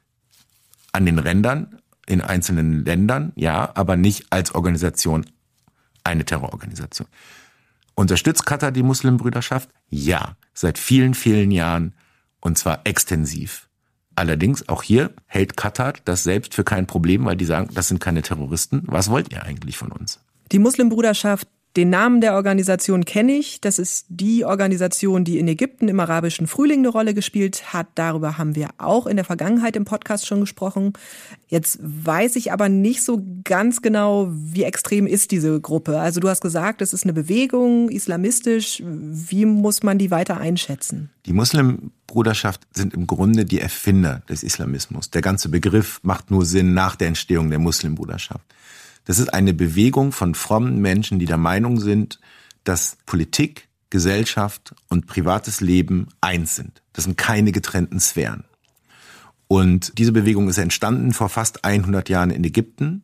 an 0.91 1.05
den 1.05 1.19
Rändern, 1.19 1.77
in 2.07 2.21
einzelnen 2.21 2.83
Ländern, 2.83 3.31
ja, 3.35 3.71
aber 3.75 3.95
nicht 3.95 4.25
als 4.31 4.55
Organisation 4.55 5.27
eine 6.03 6.25
Terrororganisation. 6.25 7.07
Unterstützt 7.93 8.47
Katar 8.47 8.71
die 8.71 8.81
Muslimbrüderschaft? 8.81 9.69
Ja, 9.89 10.35
seit 10.55 10.79
vielen, 10.79 11.13
vielen 11.13 11.51
Jahren 11.51 11.93
und 12.39 12.57
zwar 12.57 12.81
extensiv. 12.85 13.68
Allerdings, 14.19 14.67
auch 14.67 14.83
hier 14.83 15.11
hält 15.27 15.55
Katar 15.55 15.93
das 16.03 16.23
selbst 16.23 16.53
für 16.53 16.65
kein 16.65 16.87
Problem, 16.87 17.23
weil 17.23 17.37
die 17.37 17.45
sagen, 17.45 17.69
das 17.73 17.87
sind 17.87 18.01
keine 18.01 18.21
Terroristen. 18.21 18.83
Was 18.85 19.09
wollt 19.09 19.31
ihr 19.31 19.43
eigentlich 19.43 19.77
von 19.77 19.93
uns? 19.93 20.19
Die 20.51 20.59
Muslimbruderschaft 20.59 21.47
den 21.79 21.91
Namen 21.91 22.19
der 22.19 22.33
Organisation 22.33 23.05
kenne 23.05 23.31
ich. 23.31 23.61
Das 23.61 23.79
ist 23.79 24.05
die 24.09 24.43
Organisation, 24.43 25.23
die 25.23 25.39
in 25.39 25.47
Ägypten 25.47 25.87
im 25.87 26.01
arabischen 26.01 26.45
Frühling 26.45 26.79
eine 26.79 26.89
Rolle 26.89 27.13
gespielt 27.13 27.71
hat. 27.71 27.87
Darüber 27.95 28.37
haben 28.37 28.57
wir 28.57 28.71
auch 28.79 29.07
in 29.07 29.15
der 29.15 29.23
Vergangenheit 29.23 29.77
im 29.77 29.85
Podcast 29.85 30.27
schon 30.27 30.41
gesprochen. 30.41 30.91
Jetzt 31.47 31.79
weiß 31.81 32.35
ich 32.35 32.51
aber 32.51 32.67
nicht 32.67 33.01
so 33.01 33.23
ganz 33.45 33.81
genau, 33.81 34.27
wie 34.29 34.63
extrem 34.63 35.07
ist 35.07 35.31
diese 35.31 35.61
Gruppe. 35.61 36.01
Also 36.01 36.19
du 36.19 36.27
hast 36.27 36.41
gesagt, 36.41 36.81
es 36.81 36.91
ist 36.91 37.05
eine 37.05 37.13
Bewegung, 37.13 37.87
islamistisch. 37.87 38.83
Wie 38.85 39.45
muss 39.45 39.81
man 39.81 39.97
die 39.97 40.11
weiter 40.11 40.35
einschätzen? 40.35 41.11
Die 41.27 41.33
Muslimbruderschaft 41.33 42.59
sind 42.73 42.93
im 42.93 43.07
Grunde 43.07 43.45
die 43.45 43.61
Erfinder 43.61 44.21
des 44.27 44.43
Islamismus. 44.43 45.11
Der 45.11 45.21
ganze 45.21 45.47
Begriff 45.47 46.01
macht 46.03 46.29
nur 46.29 46.43
Sinn 46.43 46.73
nach 46.73 46.97
der 46.97 47.07
Entstehung 47.07 47.49
der 47.49 47.59
Muslimbruderschaft. 47.59 48.43
Das 49.05 49.19
ist 49.19 49.33
eine 49.33 49.53
Bewegung 49.53 50.11
von 50.11 50.35
frommen 50.35 50.79
Menschen, 50.79 51.19
die 51.19 51.25
der 51.25 51.37
Meinung 51.37 51.79
sind, 51.79 52.19
dass 52.63 52.97
Politik, 53.05 53.67
Gesellschaft 53.89 54.75
und 54.87 55.07
privates 55.07 55.61
Leben 55.61 56.09
eins 56.21 56.55
sind. 56.55 56.83
Das 56.93 57.05
sind 57.05 57.17
keine 57.17 57.51
getrennten 57.51 57.99
Sphären. 57.99 58.43
Und 59.47 59.97
diese 59.97 60.11
Bewegung 60.11 60.47
ist 60.47 60.59
entstanden 60.59 61.11
vor 61.11 61.29
fast 61.29 61.65
100 61.65 62.07
Jahren 62.07 62.29
in 62.29 62.43
Ägypten 62.43 63.01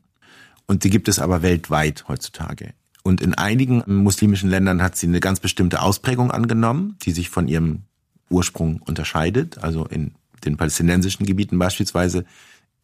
und 0.68 0.84
die 0.84 0.92
gibt 0.92 1.08
es 1.08 1.20
aber 1.20 1.42
weltweit 1.42 2.08
heutzutage. 2.08 2.74
Und 3.04 3.22
in 3.22 3.34
einigen 3.34 3.84
muslimischen 3.86 4.50
Ländern 4.50 4.82
hat 4.82 4.96
sie 4.96 5.08
eine 5.08 5.20
ganz 5.20 5.40
bestimmte 5.40 5.82
Ausprägung 5.82 6.32
angenommen, 6.32 6.98
die 7.04 7.12
sich 7.12 7.30
von 7.30 7.48
ihrem 7.48 7.84
Ursprung 8.30 8.82
unterscheidet. 8.82 9.60
Also 9.60 9.86
in 9.86 10.16
den 10.44 10.58
palästinensischen 10.58 11.26
Gebieten 11.26 11.60
beispielsweise 11.60 12.26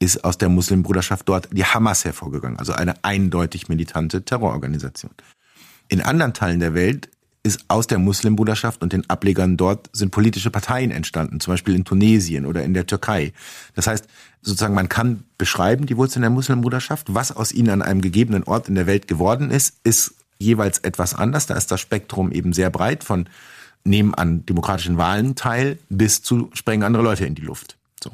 ist 0.02 0.24
aus 0.24 0.38
der 0.40 0.50
Muslimbruderschaft 0.50 1.30
dort 1.30 1.50
die 1.52 1.64
Hamas 1.64 2.04
hervorgegangen, 2.04 2.58
also 2.58 2.74
eine 2.74 2.96
eindeutig 3.04 3.70
militante 3.70 4.24
Terrororganisation. 4.26 5.12
In 5.90 6.02
anderen 6.02 6.34
Teilen 6.34 6.60
der 6.60 6.74
Welt 6.74 7.10
ist 7.44 7.66
aus 7.68 7.86
der 7.86 8.00
Muslimbruderschaft 8.00 8.82
und 8.82 8.94
den 8.94 9.08
Ablegern 9.10 9.58
dort 9.58 9.90
sind 9.94 10.10
politische 10.10 10.50
Parteien 10.50 10.90
entstanden, 10.90 11.40
zum 11.40 11.54
Beispiel 11.54 11.76
in 11.76 11.86
Tunesien 11.86 12.48
oder 12.48 12.64
in 12.64 12.74
der 12.74 12.88
Türkei. 12.88 13.32
Das 13.76 13.86
heißt, 13.86 14.08
sozusagen 14.42 14.74
man 14.74 14.90
kann 14.90 15.24
beschreiben, 15.38 15.86
die 15.86 15.98
Wurzeln 15.98 16.22
der 16.22 16.32
Muslimbruderschaft, 16.32 17.14
was 17.14 17.36
aus 17.36 17.52
ihnen 17.52 17.70
an 17.70 17.82
einem 17.84 18.02
gegebenen 18.02 18.44
Ort 18.44 18.70
in 18.70 18.76
der 18.76 18.88
Welt 18.88 19.08
geworden 19.08 19.52
ist, 19.52 19.78
ist 19.84 20.16
jeweils 20.40 20.80
etwas 20.80 21.14
anders. 21.14 21.46
Da 21.46 21.56
ist 21.56 21.70
das 21.70 21.80
Spektrum 21.80 22.32
eben 22.32 22.54
sehr 22.54 22.72
breit 22.72 23.04
von 23.04 23.30
nehmen 23.84 24.16
an 24.16 24.46
demokratischen 24.48 24.98
Wahlen 24.98 25.36
teil 25.36 25.78
bis 25.90 26.24
zu 26.24 26.50
sprengen 26.54 26.84
andere 26.84 27.04
Leute 27.04 27.26
in 27.26 27.36
die 27.36 27.44
Luft. 27.44 27.78
So. 28.04 28.12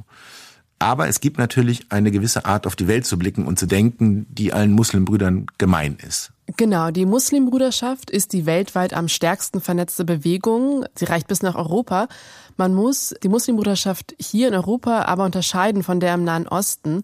Aber 0.80 1.08
es 1.08 1.20
gibt 1.22 1.38
natürlich 1.38 1.88
eine 1.90 2.12
gewisse 2.12 2.46
Art, 2.46 2.68
auf 2.68 2.76
die 2.76 2.88
Welt 2.88 3.06
zu 3.06 3.18
blicken 3.18 3.48
und 3.48 3.58
zu 3.58 3.66
denken, 3.66 4.28
die 4.30 4.54
allen 4.54 4.72
Muslimbrüdern 4.72 5.48
gemein 5.58 5.98
ist. 6.08 6.32
Genau, 6.56 6.92
die 6.92 7.06
Muslimbruderschaft 7.06 8.10
ist 8.10 8.32
die 8.32 8.46
weltweit 8.46 8.94
am 8.94 9.08
stärksten 9.10 9.60
vernetzte 9.60 10.06
Bewegung. 10.06 10.86
Sie 10.96 11.06
reicht 11.06 11.28
bis 11.28 11.42
nach 11.42 11.56
Europa. 11.56 12.08
Man 12.56 12.74
muss 12.74 13.14
die 13.22 13.28
Muslimbruderschaft 13.28 14.16
hier 14.20 14.48
in 14.48 14.54
Europa 14.54 15.04
aber 15.04 15.26
unterscheiden 15.26 15.84
von 15.84 16.00
der 16.00 16.14
im 16.14 16.24
Nahen 16.24 16.48
Osten, 16.48 17.02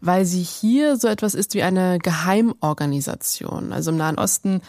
weil 0.00 0.24
sie 0.24 0.42
hier 0.42 0.96
so 0.96 1.08
etwas 1.08 1.34
ist 1.34 1.54
wie 1.54 1.62
eine 1.62 1.98
Geheimorganisation. 1.98 3.72
Also 3.72 3.90
im 3.90 3.98
Nahen 3.98 4.18
Osten 4.18 4.62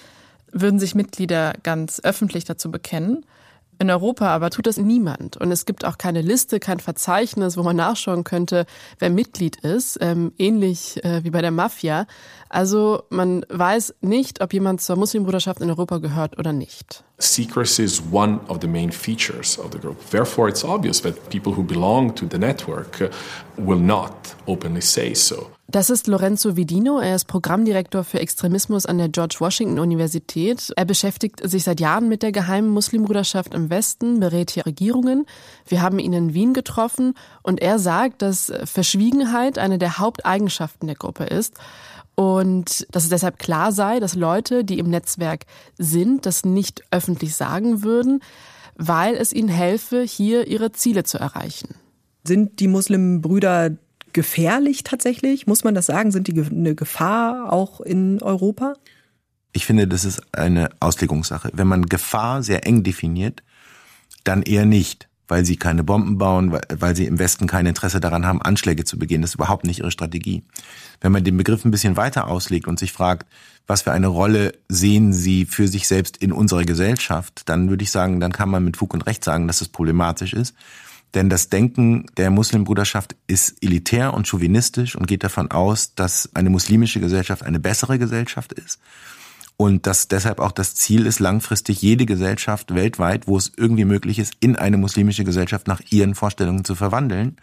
würden 0.51 0.79
sich 0.79 0.95
Mitglieder 0.95 1.53
ganz 1.63 2.01
öffentlich 2.03 2.43
dazu 2.45 2.71
bekennen. 2.71 3.25
In 3.81 3.89
Europa 3.89 4.27
aber 4.27 4.49
tut 4.49 4.67
das 4.67 4.77
niemand. 4.77 5.37
Und 5.37 5.51
es 5.53 5.65
gibt 5.65 5.85
auch 5.85 5.97
keine 5.97 6.21
Liste, 6.21 6.59
kein 6.59 6.81
Verzeichnis, 6.81 7.55
wo 7.55 7.63
man 7.63 7.77
nachschauen 7.77 8.25
könnte, 8.25 8.65
wer 8.99 9.09
Mitglied 9.09 9.55
ist, 9.55 9.97
ähm, 10.01 10.33
ähnlich 10.37 11.01
äh, 11.05 11.23
wie 11.23 11.29
bei 11.29 11.41
der 11.41 11.51
Mafia. 11.51 12.05
Also 12.49 13.03
man 13.09 13.45
weiß 13.47 13.95
nicht, 14.01 14.41
ob 14.41 14.51
jemand 14.51 14.81
zur 14.81 14.97
Muslimbruderschaft 14.97 15.61
in 15.61 15.69
Europa 15.69 15.99
gehört 15.99 16.37
oder 16.37 16.51
nicht. 16.51 17.05
Secrecy 17.19 17.83
is 17.83 18.03
one 18.11 18.41
of 18.49 18.57
the 18.61 18.67
main 18.67 18.91
features 18.91 19.57
of 19.57 19.71
the 19.71 19.79
group. 19.79 19.97
Therefore, 20.09 20.49
it's 20.49 20.65
obvious 20.65 21.01
that 21.01 21.29
people 21.29 21.55
who 21.55 21.63
belong 21.63 22.13
to 22.15 22.25
the 22.29 22.37
network 22.37 23.09
will 23.55 23.79
not 23.79 24.35
openly 24.45 24.81
say 24.81 25.13
so. 25.13 25.49
Das 25.71 25.91
ist 25.91 26.07
Lorenzo 26.07 26.55
Vidino. 26.55 26.97
Er 26.99 27.15
ist 27.15 27.25
Programmdirektor 27.25 28.03
für 28.03 28.19
Extremismus 28.19 28.87
an 28.87 28.97
der 28.97 29.07
George 29.07 29.35
Washington 29.37 29.77
Universität. 29.77 30.73
Er 30.75 30.85
beschäftigt 30.85 31.47
sich 31.47 31.63
seit 31.63 31.79
Jahren 31.79 32.09
mit 32.09 32.23
der 32.23 32.31
geheimen 32.31 32.71
Muslimbruderschaft 32.71 33.53
im 33.53 33.69
Westen, 33.69 34.19
berät 34.19 34.49
hier 34.49 34.65
Regierungen. 34.65 35.27
Wir 35.67 35.83
haben 35.83 35.99
ihn 35.99 36.13
in 36.13 36.33
Wien 36.33 36.55
getroffen 36.55 37.13
und 37.43 37.61
er 37.61 37.77
sagt, 37.77 38.23
dass 38.23 38.51
Verschwiegenheit 38.63 39.59
eine 39.59 39.77
der 39.77 39.99
Haupteigenschaften 39.99 40.87
der 40.87 40.95
Gruppe 40.95 41.25
ist 41.25 41.53
und 42.15 42.87
dass 42.89 43.03
es 43.03 43.09
deshalb 43.09 43.37
klar 43.37 43.71
sei, 43.71 43.99
dass 43.99 44.15
Leute, 44.15 44.65
die 44.65 44.79
im 44.79 44.89
Netzwerk 44.89 45.45
sind, 45.77 46.25
das 46.25 46.45
nicht 46.45 46.81
öffentlich 46.89 47.35
sagen 47.35 47.83
würden, 47.83 48.21
weil 48.75 49.13
es 49.13 49.33
ihnen 49.33 49.49
helfe, 49.49 50.01
hier 50.01 50.47
ihre 50.47 50.71
Ziele 50.71 51.03
zu 51.03 51.19
erreichen. 51.19 51.75
Sind 52.23 52.59
die 52.59 52.67
Muslimbrüder 52.67 53.77
gefährlich 54.13 54.83
tatsächlich? 54.83 55.47
Muss 55.47 55.63
man 55.63 55.75
das 55.75 55.85
sagen? 55.85 56.11
Sind 56.11 56.27
die 56.27 56.41
eine 56.41 56.75
Gefahr 56.75 57.51
auch 57.51 57.81
in 57.81 58.21
Europa? 58.21 58.75
Ich 59.51 59.65
finde, 59.65 59.87
das 59.87 60.05
ist 60.05 60.21
eine 60.31 60.69
Auslegungssache. 60.79 61.49
Wenn 61.53 61.67
man 61.67 61.85
Gefahr 61.87 62.43
sehr 62.43 62.65
eng 62.67 62.83
definiert, 62.83 63.43
dann 64.23 64.43
eher 64.43 64.65
nicht, 64.65 65.09
weil 65.27 65.45
sie 65.45 65.57
keine 65.57 65.83
Bomben 65.83 66.17
bauen, 66.17 66.51
weil, 66.51 66.95
sie 66.95 67.05
im 67.05 67.19
Westen 67.19 67.47
kein 67.47 67.65
Interesse 67.65 67.99
daran 67.99 68.25
haben, 68.25 68.41
Anschläge 68.41 68.83
zu 68.83 68.99
begehen. 68.99 69.21
Das 69.21 69.31
ist 69.31 69.35
überhaupt 69.35 69.65
nicht 69.65 69.79
ihre 69.79 69.91
Strategie. 69.91 70.43
Wenn 71.01 71.11
man 71.11 71.23
den 71.23 71.37
Begriff 71.37 71.65
ein 71.65 71.71
bisschen 71.71 71.97
weiter 71.97 72.27
auslegt 72.27 72.67
und 72.67 72.79
sich 72.79 72.91
fragt, 72.91 73.27
was 73.65 73.83
für 73.83 73.91
eine 73.91 74.07
Rolle 74.07 74.53
sehen 74.67 75.13
sie 75.13 75.45
für 75.45 75.67
sich 75.67 75.87
selbst 75.87 76.17
in 76.17 76.31
unserer 76.31 76.63
Gesellschaft, 76.63 77.43
dann 77.45 77.69
würde 77.69 77.83
ich 77.83 77.91
sagen, 77.91 78.19
dann 78.19 78.31
kann 78.31 78.49
man 78.49 78.63
mit 78.63 78.77
Fug 78.77 78.93
und 78.93 79.05
Recht 79.05 79.23
sagen, 79.23 79.47
dass 79.47 79.61
es 79.61 79.67
problematisch 79.67 80.33
ist. 80.33 80.55
Denn 81.15 81.29
das 81.29 81.49
Denken 81.49 82.05
der 82.17 82.29
Muslimbruderschaft 82.29 83.15
ist 83.27 83.63
elitär 83.63 84.13
und 84.13 84.27
chauvinistisch 84.27 84.95
und 84.95 85.07
geht 85.07 85.23
davon 85.23 85.49
aus, 85.49 85.95
dass 85.95 86.29
eine 86.35 86.49
muslimische 86.49 86.99
Gesellschaft 86.99 87.43
eine 87.43 87.59
bessere 87.59 87.97
Gesellschaft 87.97 88.53
ist. 88.53 88.79
Und 89.57 89.87
dass 89.87 90.07
deshalb 90.07 90.39
auch 90.39 90.53
das 90.53 90.75
Ziel 90.75 91.05
ist, 91.05 91.19
langfristig 91.19 91.81
jede 91.81 92.05
Gesellschaft 92.05 92.73
weltweit, 92.73 93.27
wo 93.27 93.37
es 93.37 93.51
irgendwie 93.57 93.85
möglich 93.85 94.19
ist, 94.19 94.33
in 94.39 94.55
eine 94.55 94.77
muslimische 94.77 95.23
Gesellschaft 95.25 95.67
nach 95.67 95.81
ihren 95.89 96.15
Vorstellungen 96.15 96.63
zu 96.63 96.75
verwandeln. 96.75 97.37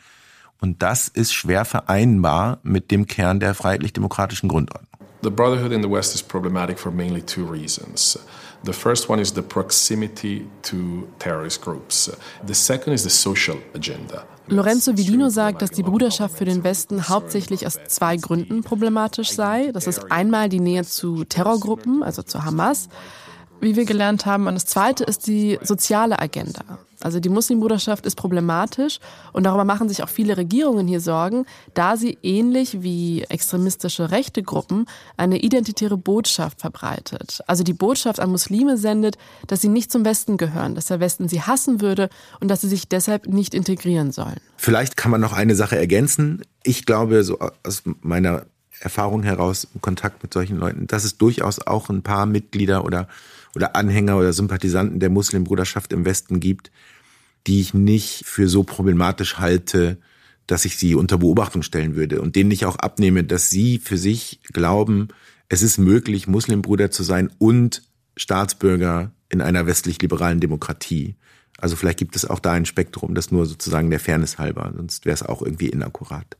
Und 0.60 0.82
das 0.82 1.08
ist 1.08 1.34
schwer 1.34 1.64
vereinbar 1.64 2.60
mit 2.62 2.90
dem 2.90 3.06
Kern 3.06 3.40
der 3.40 3.54
freiheitlich-demokratischen 3.54 4.48
Grundordnung. 4.48 4.88
The 5.22 5.30
Brotherhood 5.30 5.72
in 5.72 5.82
the 5.82 5.90
West 5.90 6.14
is 6.14 6.22
problematic 6.22 6.78
for 6.78 6.92
mainly 6.92 7.20
two 7.20 7.44
reasons. 7.44 8.18
The 8.64 8.72
first 8.72 9.08
one 9.08 9.20
is 9.20 9.32
the 9.34 9.42
proximity 9.42 10.46
to 10.62 11.08
terrorist 11.18 11.62
groups. 11.62 12.10
The 12.46 12.54
second 12.54 12.94
is 12.94 13.02
the 13.02 13.10
social 13.10 13.58
agenda. 13.74 14.24
Lorenzo 14.48 14.96
Vidino 14.96 15.28
sagt, 15.28 15.60
dass 15.60 15.70
die 15.72 15.82
Bruderschaft 15.82 16.38
für 16.38 16.44
den 16.44 16.62
Westen 16.62 17.08
hauptsächlich 17.08 17.66
aus 17.66 17.78
zwei 17.88 18.16
Gründen 18.16 18.62
problematisch 18.62 19.32
sei. 19.32 19.72
Das 19.72 19.86
ist 19.86 20.10
einmal 20.12 20.48
die 20.48 20.60
Nähe 20.60 20.84
zu 20.84 21.24
Terrorgruppen, 21.24 22.02
also 22.02 22.22
zu 22.22 22.44
Hamas, 22.44 22.88
wie 23.60 23.74
wir 23.74 23.84
gelernt 23.84 24.24
haben. 24.24 24.46
Und 24.46 24.54
das 24.54 24.66
zweite 24.66 25.04
ist 25.04 25.26
die 25.26 25.58
soziale 25.62 26.20
Agenda. 26.20 26.78
Also 27.00 27.20
die 27.20 27.28
Muslimbruderschaft 27.28 28.06
ist 28.06 28.16
problematisch 28.16 28.98
und 29.32 29.44
darüber 29.44 29.64
machen 29.64 29.88
sich 29.88 30.02
auch 30.02 30.08
viele 30.08 30.36
Regierungen 30.36 30.86
hier 30.86 31.00
Sorgen, 31.00 31.46
da 31.74 31.96
sie 31.96 32.18
ähnlich 32.22 32.82
wie 32.82 33.22
extremistische 33.22 34.10
rechte 34.10 34.42
Gruppen 34.42 34.86
eine 35.16 35.38
identitäre 35.38 35.96
Botschaft 35.96 36.60
verbreitet. 36.60 37.42
Also 37.46 37.62
die 37.64 37.72
Botschaft 37.72 38.20
an 38.20 38.30
Muslime 38.30 38.76
sendet, 38.76 39.16
dass 39.46 39.60
sie 39.60 39.68
nicht 39.68 39.92
zum 39.92 40.04
Westen 40.04 40.36
gehören, 40.36 40.74
dass 40.74 40.86
der 40.86 41.00
Westen 41.00 41.28
sie 41.28 41.42
hassen 41.42 41.80
würde 41.80 42.08
und 42.40 42.48
dass 42.48 42.60
sie 42.60 42.68
sich 42.68 42.88
deshalb 42.88 43.26
nicht 43.26 43.54
integrieren 43.54 44.12
sollen. 44.12 44.40
Vielleicht 44.56 44.96
kann 44.96 45.10
man 45.10 45.20
noch 45.20 45.32
eine 45.32 45.54
Sache 45.54 45.76
ergänzen. 45.76 46.42
Ich 46.62 46.86
glaube, 46.86 47.24
so 47.24 47.38
aus 47.38 47.82
meiner 48.00 48.46
Erfahrung 48.80 49.22
heraus 49.22 49.66
im 49.74 49.80
Kontakt 49.80 50.22
mit 50.22 50.32
solchen 50.32 50.58
Leuten, 50.58 50.86
dass 50.86 51.04
es 51.04 51.16
durchaus 51.18 51.66
auch 51.66 51.88
ein 51.88 52.02
paar 52.02 52.26
Mitglieder 52.26 52.84
oder 52.84 53.08
oder 53.56 53.74
Anhänger 53.74 54.18
oder 54.18 54.32
Sympathisanten 54.32 55.00
der 55.00 55.10
Muslimbruderschaft 55.10 55.92
im 55.92 56.04
Westen 56.04 56.38
gibt, 56.38 56.70
die 57.46 57.60
ich 57.60 57.74
nicht 57.74 58.24
für 58.26 58.48
so 58.48 58.62
problematisch 58.62 59.38
halte, 59.38 59.98
dass 60.46 60.64
ich 60.66 60.76
sie 60.76 60.94
unter 60.94 61.18
Beobachtung 61.18 61.62
stellen 61.62 61.96
würde 61.96 62.20
und 62.20 62.36
denen 62.36 62.50
ich 62.50 62.66
auch 62.66 62.76
abnehme, 62.76 63.24
dass 63.24 63.50
sie 63.50 63.78
für 63.78 63.96
sich 63.96 64.40
glauben, 64.52 65.08
es 65.48 65.62
ist 65.62 65.78
möglich, 65.78 66.28
Muslimbruder 66.28 66.90
zu 66.90 67.02
sein 67.02 67.30
und 67.38 67.82
Staatsbürger 68.16 69.12
in 69.28 69.40
einer 69.40 69.66
westlich-liberalen 69.66 70.40
Demokratie. 70.40 71.16
Also 71.58 71.76
vielleicht 71.76 71.98
gibt 71.98 72.14
es 72.14 72.24
auch 72.24 72.40
da 72.40 72.52
ein 72.52 72.66
Spektrum, 72.66 73.14
das 73.14 73.30
nur 73.30 73.46
sozusagen 73.46 73.90
der 73.90 74.00
Fairness 74.00 74.38
halber, 74.38 74.72
sonst 74.76 75.06
wäre 75.06 75.14
es 75.14 75.22
auch 75.22 75.40
irgendwie 75.40 75.68
inakkurat. 75.68 76.36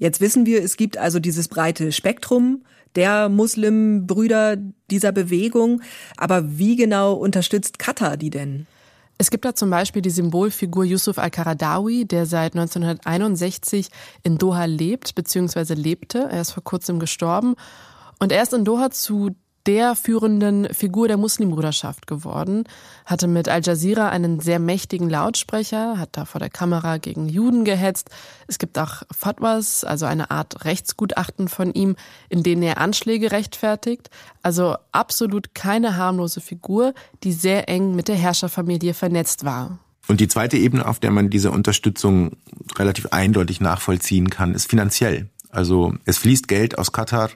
Jetzt 0.00 0.22
wissen 0.22 0.46
wir, 0.46 0.64
es 0.64 0.78
gibt 0.78 0.96
also 0.96 1.20
dieses 1.20 1.46
breite 1.48 1.92
Spektrum 1.92 2.62
der 2.96 3.28
Muslimbrüder 3.28 4.56
dieser 4.90 5.12
Bewegung. 5.12 5.82
Aber 6.16 6.58
wie 6.58 6.74
genau 6.74 7.12
unterstützt 7.12 7.78
Katar 7.78 8.16
die 8.16 8.30
denn? 8.30 8.66
Es 9.18 9.30
gibt 9.30 9.44
da 9.44 9.54
zum 9.54 9.68
Beispiel 9.68 10.00
die 10.00 10.08
Symbolfigur 10.08 10.84
Yusuf 10.84 11.18
al-Qaradawi, 11.18 12.06
der 12.06 12.24
seit 12.24 12.54
1961 12.54 13.90
in 14.22 14.38
Doha 14.38 14.64
lebt 14.64 15.14
bzw. 15.14 15.74
lebte. 15.74 16.28
Er 16.30 16.40
ist 16.40 16.52
vor 16.52 16.64
kurzem 16.64 16.98
gestorben. 16.98 17.54
Und 18.18 18.32
er 18.32 18.42
ist 18.42 18.54
in 18.54 18.64
Doha 18.64 18.90
zu 18.90 19.36
der 19.66 19.94
führenden 19.94 20.72
Figur 20.72 21.08
der 21.08 21.16
Muslimbruderschaft 21.16 22.06
geworden, 22.06 22.64
hatte 23.04 23.28
mit 23.28 23.48
Al 23.48 23.60
Jazeera 23.62 24.08
einen 24.08 24.40
sehr 24.40 24.58
mächtigen 24.58 25.10
Lautsprecher, 25.10 25.98
hat 25.98 26.10
da 26.12 26.24
vor 26.24 26.38
der 26.38 26.50
Kamera 26.50 26.98
gegen 26.98 27.28
Juden 27.28 27.64
gehetzt. 27.64 28.10
Es 28.46 28.58
gibt 28.58 28.78
auch 28.78 29.02
Fatwas, 29.10 29.84
also 29.84 30.06
eine 30.06 30.30
Art 30.30 30.64
Rechtsgutachten 30.64 31.48
von 31.48 31.72
ihm, 31.72 31.96
in 32.28 32.42
denen 32.42 32.62
er 32.62 32.78
Anschläge 32.78 33.32
rechtfertigt. 33.32 34.10
Also 34.42 34.76
absolut 34.92 35.54
keine 35.54 35.96
harmlose 35.96 36.40
Figur, 36.40 36.94
die 37.22 37.32
sehr 37.32 37.68
eng 37.68 37.94
mit 37.94 38.08
der 38.08 38.16
Herrscherfamilie 38.16 38.94
vernetzt 38.94 39.44
war. 39.44 39.78
Und 40.08 40.20
die 40.20 40.28
zweite 40.28 40.56
Ebene, 40.56 40.86
auf 40.86 40.98
der 40.98 41.10
man 41.10 41.30
diese 41.30 41.50
Unterstützung 41.50 42.32
relativ 42.76 43.06
eindeutig 43.12 43.60
nachvollziehen 43.60 44.30
kann, 44.30 44.54
ist 44.54 44.68
finanziell. 44.68 45.28
Also 45.50 45.94
es 46.04 46.18
fließt 46.18 46.48
Geld 46.48 46.78
aus 46.78 46.92
Katar 46.92 47.30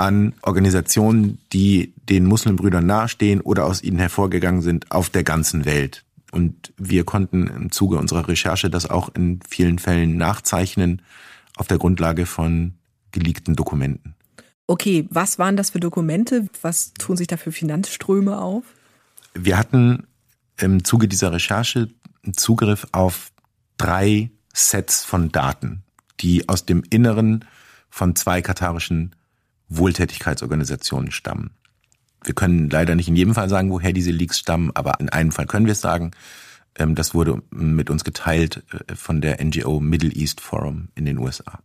an 0.00 0.32
Organisationen, 0.40 1.38
die 1.52 1.92
den 2.08 2.24
Muslimbrüdern 2.24 2.86
nahestehen 2.86 3.42
oder 3.42 3.66
aus 3.66 3.82
ihnen 3.82 3.98
hervorgegangen 3.98 4.62
sind 4.62 4.90
auf 4.90 5.10
der 5.10 5.24
ganzen 5.24 5.66
Welt. 5.66 6.04
Und 6.32 6.72
wir 6.78 7.04
konnten 7.04 7.46
im 7.48 7.70
Zuge 7.70 7.98
unserer 7.98 8.26
Recherche 8.26 8.70
das 8.70 8.88
auch 8.88 9.14
in 9.14 9.40
vielen 9.46 9.78
Fällen 9.78 10.16
nachzeichnen 10.16 11.02
auf 11.56 11.66
der 11.66 11.76
Grundlage 11.76 12.24
von 12.24 12.74
geleakten 13.12 13.56
Dokumenten. 13.56 14.14
Okay, 14.66 15.06
was 15.10 15.38
waren 15.38 15.58
das 15.58 15.70
für 15.70 15.80
Dokumente? 15.80 16.46
Was 16.62 16.94
tun 16.94 17.18
sich 17.18 17.26
da 17.26 17.36
für 17.36 17.52
Finanzströme 17.52 18.38
auf? 18.38 18.64
Wir 19.34 19.58
hatten 19.58 20.06
im 20.56 20.82
Zuge 20.82 21.08
dieser 21.08 21.32
Recherche 21.32 21.88
Zugriff 22.32 22.86
auf 22.92 23.32
drei 23.76 24.30
Sets 24.54 25.04
von 25.04 25.30
Daten, 25.30 25.82
die 26.20 26.48
aus 26.48 26.64
dem 26.64 26.84
Inneren 26.88 27.44
von 27.90 28.16
zwei 28.16 28.40
katarischen 28.40 29.14
Wohltätigkeitsorganisationen 29.70 31.10
stammen. 31.10 31.50
Wir 32.22 32.34
können 32.34 32.68
leider 32.68 32.94
nicht 32.94 33.08
in 33.08 33.16
jedem 33.16 33.34
Fall 33.34 33.48
sagen, 33.48 33.70
woher 33.70 33.92
diese 33.92 34.10
Leaks 34.10 34.38
stammen, 34.38 34.70
aber 34.74 35.00
in 35.00 35.08
einem 35.08 35.32
Fall 35.32 35.46
können 35.46 35.66
wir 35.66 35.72
es 35.72 35.80
sagen. 35.80 36.10
Ähm, 36.74 36.94
das 36.94 37.14
wurde 37.14 37.42
mit 37.50 37.88
uns 37.88 38.04
geteilt 38.04 38.62
äh, 38.88 38.94
von 38.94 39.20
der 39.20 39.42
NGO 39.42 39.80
Middle 39.80 40.12
East 40.12 40.40
Forum 40.40 40.88
in 40.94 41.06
den 41.06 41.18
USA. 41.18 41.60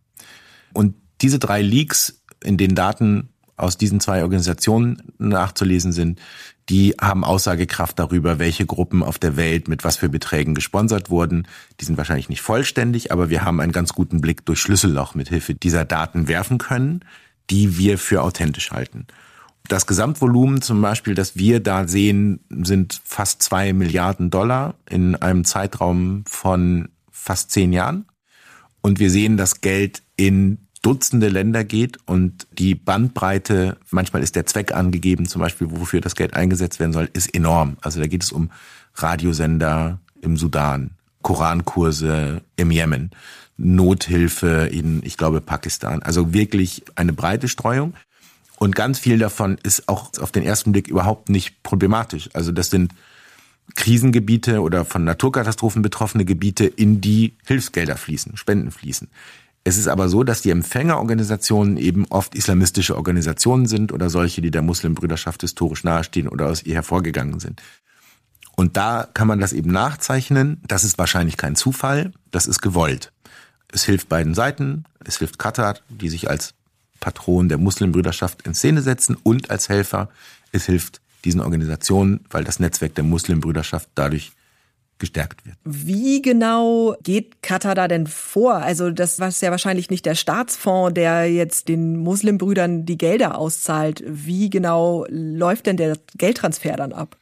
Und 0.72 0.94
diese 1.20 1.38
drei 1.38 1.60
Leaks, 1.62 2.22
in 2.42 2.56
denen 2.56 2.74
Daten 2.74 3.30
aus 3.56 3.78
diesen 3.78 4.00
zwei 4.00 4.22
Organisationen 4.22 5.02
nachzulesen 5.18 5.92
sind, 5.92 6.20
die 6.68 6.94
haben 7.00 7.24
Aussagekraft 7.24 7.98
darüber, 7.98 8.38
welche 8.38 8.66
Gruppen 8.66 9.02
auf 9.02 9.18
der 9.18 9.36
Welt 9.36 9.68
mit 9.68 9.84
was 9.84 9.96
für 9.96 10.08
Beträgen 10.08 10.54
gesponsert 10.54 11.10
wurden. 11.10 11.46
Die 11.80 11.84
sind 11.84 11.96
wahrscheinlich 11.96 12.28
nicht 12.28 12.42
vollständig, 12.42 13.12
aber 13.12 13.30
wir 13.30 13.44
haben 13.44 13.60
einen 13.60 13.72
ganz 13.72 13.92
guten 13.92 14.20
Blick 14.20 14.44
durch 14.44 14.60
Schlüsselloch 14.60 15.14
mit 15.14 15.28
Hilfe 15.28 15.54
dieser 15.54 15.84
Daten 15.84 16.28
werfen 16.28 16.58
können, 16.58 17.04
die 17.50 17.78
wir 17.78 17.98
für 17.98 18.22
authentisch 18.22 18.70
halten. 18.70 19.06
Das 19.68 19.86
Gesamtvolumen 19.86 20.62
zum 20.62 20.80
Beispiel, 20.80 21.14
das 21.14 21.36
wir 21.36 21.60
da 21.60 21.88
sehen, 21.88 22.40
sind 22.50 23.00
fast 23.04 23.42
zwei 23.42 23.72
Milliarden 23.72 24.30
Dollar 24.30 24.74
in 24.88 25.16
einem 25.16 25.44
Zeitraum 25.44 26.24
von 26.26 26.88
fast 27.10 27.50
zehn 27.50 27.72
Jahren. 27.72 28.06
Und 28.80 29.00
wir 29.00 29.10
sehen 29.10 29.36
das 29.36 29.60
Geld 29.60 30.02
in 30.16 30.58
Dutzende 30.82 31.30
Länder 31.30 31.64
geht 31.64 31.98
und 32.06 32.46
die 32.52 32.76
Bandbreite, 32.76 33.76
manchmal 33.90 34.22
ist 34.22 34.36
der 34.36 34.46
Zweck 34.46 34.72
angegeben, 34.72 35.26
zum 35.26 35.42
Beispiel 35.42 35.66
wofür 35.68 36.00
das 36.00 36.14
Geld 36.14 36.34
eingesetzt 36.34 36.78
werden 36.78 36.92
soll, 36.92 37.10
ist 37.12 37.34
enorm. 37.34 37.76
Also 37.80 37.98
da 37.98 38.06
geht 38.06 38.22
es 38.22 38.30
um 38.30 38.52
Radiosender 38.94 39.98
im 40.20 40.36
Sudan, 40.36 40.92
Korankurse 41.22 42.40
im 42.54 42.70
Jemen, 42.70 43.10
Nothilfe 43.56 44.68
in, 44.70 45.02
ich 45.04 45.16
glaube, 45.16 45.40
Pakistan. 45.40 46.02
Also 46.02 46.32
wirklich 46.32 46.84
eine 46.94 47.12
breite 47.12 47.48
Streuung. 47.48 47.94
Und 48.58 48.74
ganz 48.74 48.98
viel 48.98 49.18
davon 49.18 49.58
ist 49.62 49.88
auch 49.88 50.10
auf 50.18 50.32
den 50.32 50.42
ersten 50.42 50.72
Blick 50.72 50.88
überhaupt 50.88 51.28
nicht 51.28 51.62
problematisch. 51.62 52.30
Also 52.32 52.52
das 52.52 52.70
sind 52.70 52.92
Krisengebiete 53.74 54.60
oder 54.60 54.84
von 54.84 55.04
Naturkatastrophen 55.04 55.82
betroffene 55.82 56.24
Gebiete, 56.24 56.64
in 56.64 57.00
die 57.00 57.36
Hilfsgelder 57.46 57.96
fließen, 57.96 58.36
Spenden 58.36 58.70
fließen. 58.70 59.08
Es 59.64 59.76
ist 59.76 59.88
aber 59.88 60.08
so, 60.08 60.22
dass 60.22 60.42
die 60.42 60.50
Empfängerorganisationen 60.50 61.76
eben 61.76 62.06
oft 62.06 62.36
islamistische 62.36 62.94
Organisationen 62.96 63.66
sind 63.66 63.92
oder 63.92 64.10
solche, 64.10 64.40
die 64.40 64.52
der 64.52 64.62
Muslimbrüderschaft 64.62 65.40
historisch 65.40 65.82
nahestehen 65.82 66.28
oder 66.28 66.46
aus 66.46 66.62
ihr 66.62 66.74
hervorgegangen 66.74 67.40
sind. 67.40 67.60
Und 68.54 68.76
da 68.76 69.08
kann 69.12 69.26
man 69.26 69.40
das 69.40 69.52
eben 69.52 69.70
nachzeichnen. 69.70 70.62
Das 70.66 70.84
ist 70.84 70.98
wahrscheinlich 70.98 71.36
kein 71.36 71.56
Zufall. 71.56 72.12
Das 72.30 72.46
ist 72.46 72.62
gewollt. 72.62 73.12
Es 73.76 73.84
hilft 73.84 74.08
beiden 74.08 74.32
Seiten. 74.32 74.86
Es 75.04 75.18
hilft 75.18 75.38
Katar, 75.38 75.76
die 75.90 76.08
sich 76.08 76.30
als 76.30 76.54
Patron 76.98 77.50
der 77.50 77.58
Muslimbrüderschaft 77.58 78.46
in 78.46 78.54
Szene 78.54 78.80
setzen 78.80 79.18
und 79.22 79.50
als 79.50 79.68
Helfer. 79.68 80.08
Es 80.50 80.64
hilft 80.64 81.02
diesen 81.26 81.42
Organisationen, 81.42 82.24
weil 82.30 82.42
das 82.42 82.58
Netzwerk 82.58 82.94
der 82.94 83.04
Muslimbrüderschaft 83.04 83.90
dadurch 83.94 84.32
gestärkt 84.96 85.44
wird. 85.44 85.58
Wie 85.64 86.22
genau 86.22 86.96
geht 87.02 87.42
Katar 87.42 87.74
da 87.74 87.86
denn 87.86 88.06
vor? 88.06 88.54
Also 88.54 88.88
das 88.88 89.18
war 89.18 89.28
ja 89.28 89.50
wahrscheinlich 89.50 89.90
nicht 89.90 90.06
der 90.06 90.14
Staatsfonds, 90.14 90.94
der 90.94 91.30
jetzt 91.30 91.68
den 91.68 91.98
Muslimbrüdern 91.98 92.86
die 92.86 92.96
Gelder 92.96 93.36
auszahlt. 93.36 94.02
Wie 94.06 94.48
genau 94.48 95.04
läuft 95.10 95.66
denn 95.66 95.76
der 95.76 95.98
Geldtransfer 96.16 96.76
dann 96.76 96.94
ab? 96.94 97.18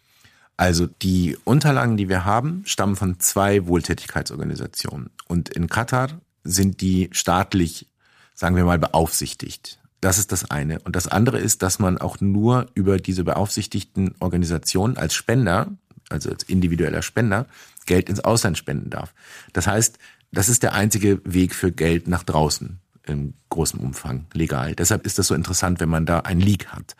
Also 0.56 0.86
die 1.02 1.36
Unterlagen, 1.42 1.96
die 1.96 2.08
wir 2.08 2.24
haben, 2.24 2.62
stammen 2.64 2.94
von 2.94 3.18
zwei 3.18 3.66
Wohltätigkeitsorganisationen. 3.66 5.10
Und 5.26 5.48
in 5.48 5.66
Katar 5.66 6.10
sind 6.44 6.80
die 6.80 7.08
staatlich 7.12 7.88
sagen 8.34 8.56
wir 8.56 8.64
mal, 8.64 8.78
beaufsichtigt. 8.78 9.78
Das 10.00 10.18
ist 10.18 10.32
das 10.32 10.50
eine. 10.50 10.80
Und 10.80 10.96
das 10.96 11.08
andere 11.08 11.38
ist, 11.38 11.62
dass 11.62 11.78
man 11.78 11.96
auch 11.98 12.20
nur 12.20 12.66
über 12.74 12.98
diese 12.98 13.24
beaufsichtigten 13.24 14.14
Organisationen 14.20 14.98
als 14.98 15.14
Spender, 15.14 15.68
also 16.10 16.30
als 16.30 16.42
individueller 16.42 17.00
Spender, 17.00 17.46
Geld 17.86 18.08
ins 18.08 18.20
Ausland 18.20 18.58
spenden 18.58 18.90
darf. 18.90 19.14
Das 19.52 19.66
heißt, 19.66 19.98
das 20.32 20.48
ist 20.48 20.62
der 20.62 20.74
einzige 20.74 21.20
Weg 21.24 21.54
für 21.54 21.72
Geld 21.72 22.08
nach 22.08 22.24
draußen 22.24 22.80
im 23.06 23.34
großen 23.50 23.78
Umfang 23.78 24.26
legal. 24.32 24.74
Deshalb 24.74 25.06
ist 25.06 25.18
das 25.18 25.28
so 25.28 25.34
interessant, 25.34 25.80
wenn 25.80 25.88
man 25.88 26.06
da 26.06 26.20
ein 26.20 26.40
Leak 26.40 26.68
hat. 26.68 26.96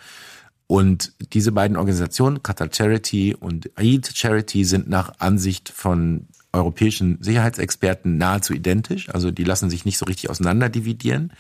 Und 0.67 1.13
diese 1.33 1.53
beiden 1.53 1.77
Organisationen, 1.77 2.43
Qatar 2.43 2.69
Charity 2.73 3.35
und 3.35 3.71
Aid 3.79 4.11
Charity, 4.15 4.65
sind 4.65 4.89
nach 4.89 5.19
Ansicht 5.19 5.69
von 5.69 6.29
europäischen 6.55 7.19
Sicherheitsexperten 7.21 8.17
nahezu 8.17 8.53
identisch. 8.53 9.09
Also 9.11 9.31
die 9.31 9.45
lassen 9.45 9.71
sich 9.71 9.85
nicht 9.85 9.99
so 9.99 10.07
richtig 10.07 10.31
auseinander 10.31 10.69
dividieren. 10.69 11.33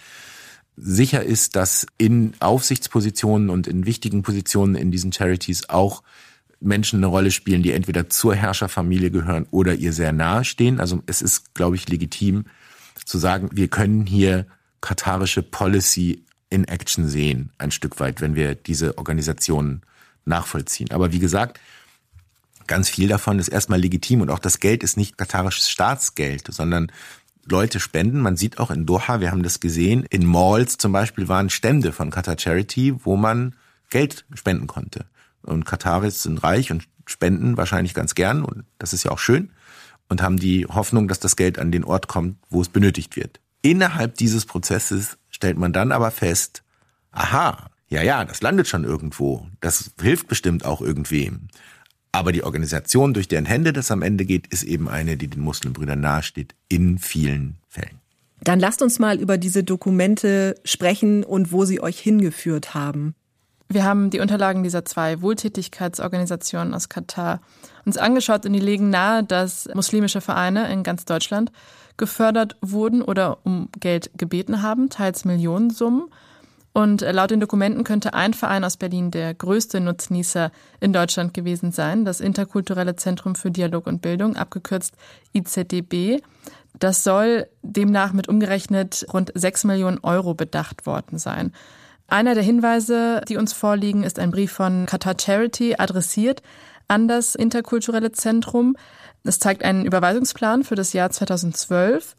Sicher 0.77 1.22
ist, 1.22 1.57
dass 1.57 1.87
in 1.98 2.33
Aufsichtspositionen 2.40 3.48
und 3.48 3.66
in 3.66 3.87
wichtigen 3.87 4.22
Positionen 4.22 4.74
in 4.74 4.90
diesen 4.90 5.12
Charities 5.12 5.68
auch 5.68 6.03
Menschen 6.61 6.98
eine 6.98 7.07
Rolle 7.07 7.31
spielen, 7.31 7.62
die 7.62 7.72
entweder 7.72 8.09
zur 8.09 8.35
Herrscherfamilie 8.35 9.11
gehören 9.11 9.46
oder 9.50 9.74
ihr 9.74 9.92
sehr 9.92 10.12
nahe 10.12 10.44
stehen. 10.44 10.81
Also 10.81 11.03
es 11.07 11.22
ist, 11.22 11.55
glaube 11.55 11.77
ich, 11.77 11.88
legitim 11.88 12.46
zu 13.05 13.18
sagen, 13.18 13.50
wir 13.53 13.68
können 13.68 14.07
hier 14.07 14.46
katarische 14.81 15.42
Policy 15.42 16.24
in 16.50 16.64
Action 16.64 17.09
sehen, 17.09 17.50
ein 17.59 17.70
Stück 17.70 18.00
weit, 18.00 18.20
wenn 18.20 18.35
wir 18.35 18.55
diese 18.55 18.98
Organisationen 18.98 19.83
nachvollziehen. 20.24 20.90
Aber 20.90 21.12
wie 21.12 21.18
gesagt, 21.18 21.61
Ganz 22.66 22.88
viel 22.88 23.09
davon 23.09 23.38
ist 23.38 23.48
erstmal 23.48 23.81
legitim 23.81 24.20
und 24.20 24.31
auch 24.31 24.38
das 24.38 24.61
Geld 24.61 24.83
ist 24.83 24.96
nicht 24.96 25.18
katarisches 25.18 25.70
Staatsgeld, 25.70 26.46
sondern 26.53 26.90
Leute 27.44 27.81
spenden. 27.81 28.20
Man 28.20 28.37
sieht 28.37 28.59
auch 28.59 28.70
in 28.70 28.87
Doha, 28.87 29.20
wir 29.20 29.31
haben 29.31 29.42
das 29.42 29.61
gesehen, 29.61 30.05
in 30.09 30.24
Malls 30.24 30.79
zum 30.79 30.92
Beispiel 30.92 31.29
waren 31.29 31.50
Stände 31.50 31.92
von 31.92 32.11
Qatar 32.11 32.38
Charity, 32.38 32.94
wo 33.05 33.16
man 33.16 33.55
Geld 33.90 34.24
spenden 34.35 34.66
konnte. 34.66 35.05
Und 35.42 35.66
Kataris 35.66 36.22
sind 36.22 36.42
reich 36.42 36.70
und 36.70 36.88
spenden 37.07 37.57
wahrscheinlich 37.57 37.92
ganz 37.92 38.14
gern 38.14 38.44
und 38.44 38.64
das 38.79 38.92
ist 38.92 39.05
ja 39.05 39.11
auch 39.11 39.18
schön 39.18 39.50
und 40.09 40.22
haben 40.22 40.38
die 40.38 40.66
Hoffnung, 40.66 41.09
dass 41.09 41.20
das 41.20 41.37
Geld 41.37 41.59
an 41.59 41.70
den 41.72 41.85
Ort 41.85 42.09
kommt, 42.09 42.38
wo 42.48 42.62
es 42.62 42.68
benötigt 42.68 43.16
wird. 43.16 43.40
Innerhalb 43.62 44.16
dieses 44.16 44.46
Prozesses 44.46 45.18
stellt 45.31 45.59
man 45.59 45.72
dann 45.72 45.92
aber 45.92 46.11
fest, 46.11 46.62
aha, 47.11 47.70
ja, 47.88 48.03
ja, 48.03 48.24
das 48.24 48.42
landet 48.42 48.68
schon 48.68 48.85
irgendwo. 48.85 49.46
Das 49.61 49.92
hilft 50.00 50.29
bestimmt 50.29 50.64
auch 50.64 50.81
irgendwem. 50.81 51.48
Aber 52.14 52.31
die 52.31 52.44
Organisation, 52.44 53.12
durch 53.12 53.27
deren 53.27 53.44
Hände 53.44 53.72
das 53.72 53.90
am 53.90 54.00
Ende 54.00 54.24
geht, 54.24 54.46
ist 54.46 54.62
eben 54.62 54.88
eine, 54.88 55.16
die 55.16 55.27
den 55.27 55.42
Muslimbrüdern 55.42 56.00
nahesteht, 56.00 56.55
in 56.68 56.98
vielen 56.98 57.57
Fällen. 57.68 57.98
Dann 58.40 58.61
lasst 58.61 58.83
uns 58.83 59.00
mal 59.00 59.18
über 59.18 59.37
diese 59.37 59.64
Dokumente 59.64 60.55
sprechen 60.64 61.24
und 61.24 61.50
wo 61.50 61.64
sie 61.64 61.83
euch 61.83 61.98
hingeführt 61.98 62.72
haben. 62.72 63.16
Wir 63.68 63.83
haben 63.83 64.11
die 64.11 64.20
Unterlagen 64.20 64.62
dieser 64.62 64.85
zwei 64.85 65.22
Wohltätigkeitsorganisationen 65.22 66.72
aus 66.72 66.88
Katar 66.88 67.40
uns 67.85 67.96
angeschaut 67.96 68.46
und 68.46 68.53
die 68.53 68.61
legen 68.61 68.90
nahe, 68.90 69.24
dass 69.24 69.68
muslimische 69.74 70.20
Vereine 70.20 70.72
in 70.72 70.85
ganz 70.85 71.05
Deutschland 71.05 71.50
gefördert 71.96 72.57
wurden 72.61 73.03
oder 73.03 73.44
um 73.44 73.70
Geld 73.81 74.12
gebeten 74.16 74.62
haben, 74.62 74.88
teils 74.88 75.24
Millionensummen. 75.24 76.05
Und 76.74 77.02
laut 77.02 77.30
den 77.30 77.38
Dokumenten 77.38 77.84
könnte 77.84 78.14
ein 78.14 78.34
Verein 78.34 78.64
aus 78.64 78.76
Berlin 78.76 79.12
der 79.12 79.32
größte 79.32 79.80
Nutznießer 79.80 80.50
in 80.80 80.92
Deutschland 80.92 81.32
gewesen 81.32 81.70
sein, 81.70 82.04
das 82.04 82.20
Interkulturelle 82.20 82.96
Zentrum 82.96 83.37
für 83.37 83.52
Dialog 83.52 83.87
und 83.87 84.02
Bildung, 84.02 84.34
abgekürzt 84.34 84.96
IZDB. 85.32 86.20
Das 86.76 87.04
soll 87.04 87.46
demnach 87.62 88.12
mit 88.12 88.28
umgerechnet 88.28 89.06
rund 89.12 89.30
sechs 89.37 89.62
Millionen 89.62 90.00
Euro 90.02 90.34
bedacht 90.34 90.84
worden 90.84 91.16
sein. 91.16 91.52
Einer 92.08 92.34
der 92.34 92.42
Hinweise, 92.42 93.20
die 93.28 93.37
uns 93.37 93.52
vorliegen, 93.52 94.02
ist 94.02 94.18
ein 94.18 94.32
Brief 94.32 94.50
von 94.50 94.87
Qatar 94.87 95.14
Charity 95.16 95.76
adressiert 95.78 96.42
an 96.88 97.06
das 97.06 97.37
Interkulturelle 97.37 98.10
Zentrum. 98.10 98.76
Es 99.22 99.38
zeigt 99.38 99.62
einen 99.62 99.87
Überweisungsplan 99.87 100.64
für 100.64 100.74
das 100.74 100.92
Jahr 100.92 101.10
2012. 101.10 102.16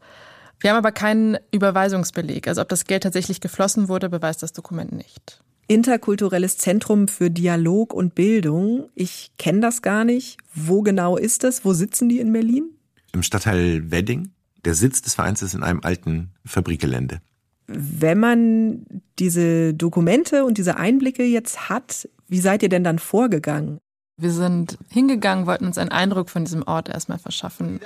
Wir 0.60 0.70
haben 0.70 0.78
aber 0.78 0.92
keinen 0.92 1.36
Überweisungsbeleg. 1.52 2.48
Also 2.48 2.62
ob 2.62 2.68
das 2.68 2.84
Geld 2.84 3.02
tatsächlich 3.02 3.40
geflossen 3.40 3.88
wurde, 3.88 4.08
beweist 4.08 4.42
das 4.42 4.52
Dokument 4.52 4.92
nicht. 4.92 5.42
Interkulturelles 5.68 6.58
Zentrum 6.58 7.08
für 7.08 7.30
Dialog 7.30 7.92
und 7.92 8.14
Bildung. 8.14 8.88
Ich 8.94 9.32
kenne 9.36 9.60
das 9.60 9.82
gar 9.82 10.04
nicht. 10.04 10.38
Wo 10.54 10.82
genau 10.82 11.16
ist 11.16 11.42
das? 11.44 11.64
Wo 11.64 11.72
sitzen 11.72 12.08
die 12.08 12.20
in 12.20 12.32
Berlin? 12.32 12.70
Im 13.12 13.22
Stadtteil 13.22 13.90
Wedding. 13.90 14.30
Der 14.64 14.74
Sitz 14.74 15.02
des 15.02 15.14
Vereins 15.14 15.42
ist 15.42 15.54
in 15.54 15.62
einem 15.62 15.80
alten 15.82 16.30
Fabrikgelände. 16.44 17.20
Wenn 17.66 18.18
man 18.18 18.86
diese 19.18 19.74
Dokumente 19.74 20.44
und 20.44 20.58
diese 20.58 20.76
Einblicke 20.76 21.24
jetzt 21.24 21.68
hat, 21.68 22.08
wie 22.28 22.38
seid 22.38 22.62
ihr 22.62 22.68
denn 22.68 22.84
dann 22.84 23.00
vorgegangen? 23.00 23.78
Wir 24.18 24.30
sind 24.30 24.78
hingegangen, 24.88 25.46
wollten 25.46 25.66
uns 25.66 25.76
einen 25.76 25.92
Eindruck 25.92 26.30
von 26.30 26.46
diesem 26.46 26.62
Ort 26.62 26.88
erstmal 26.88 27.18
verschaffen. 27.18 27.78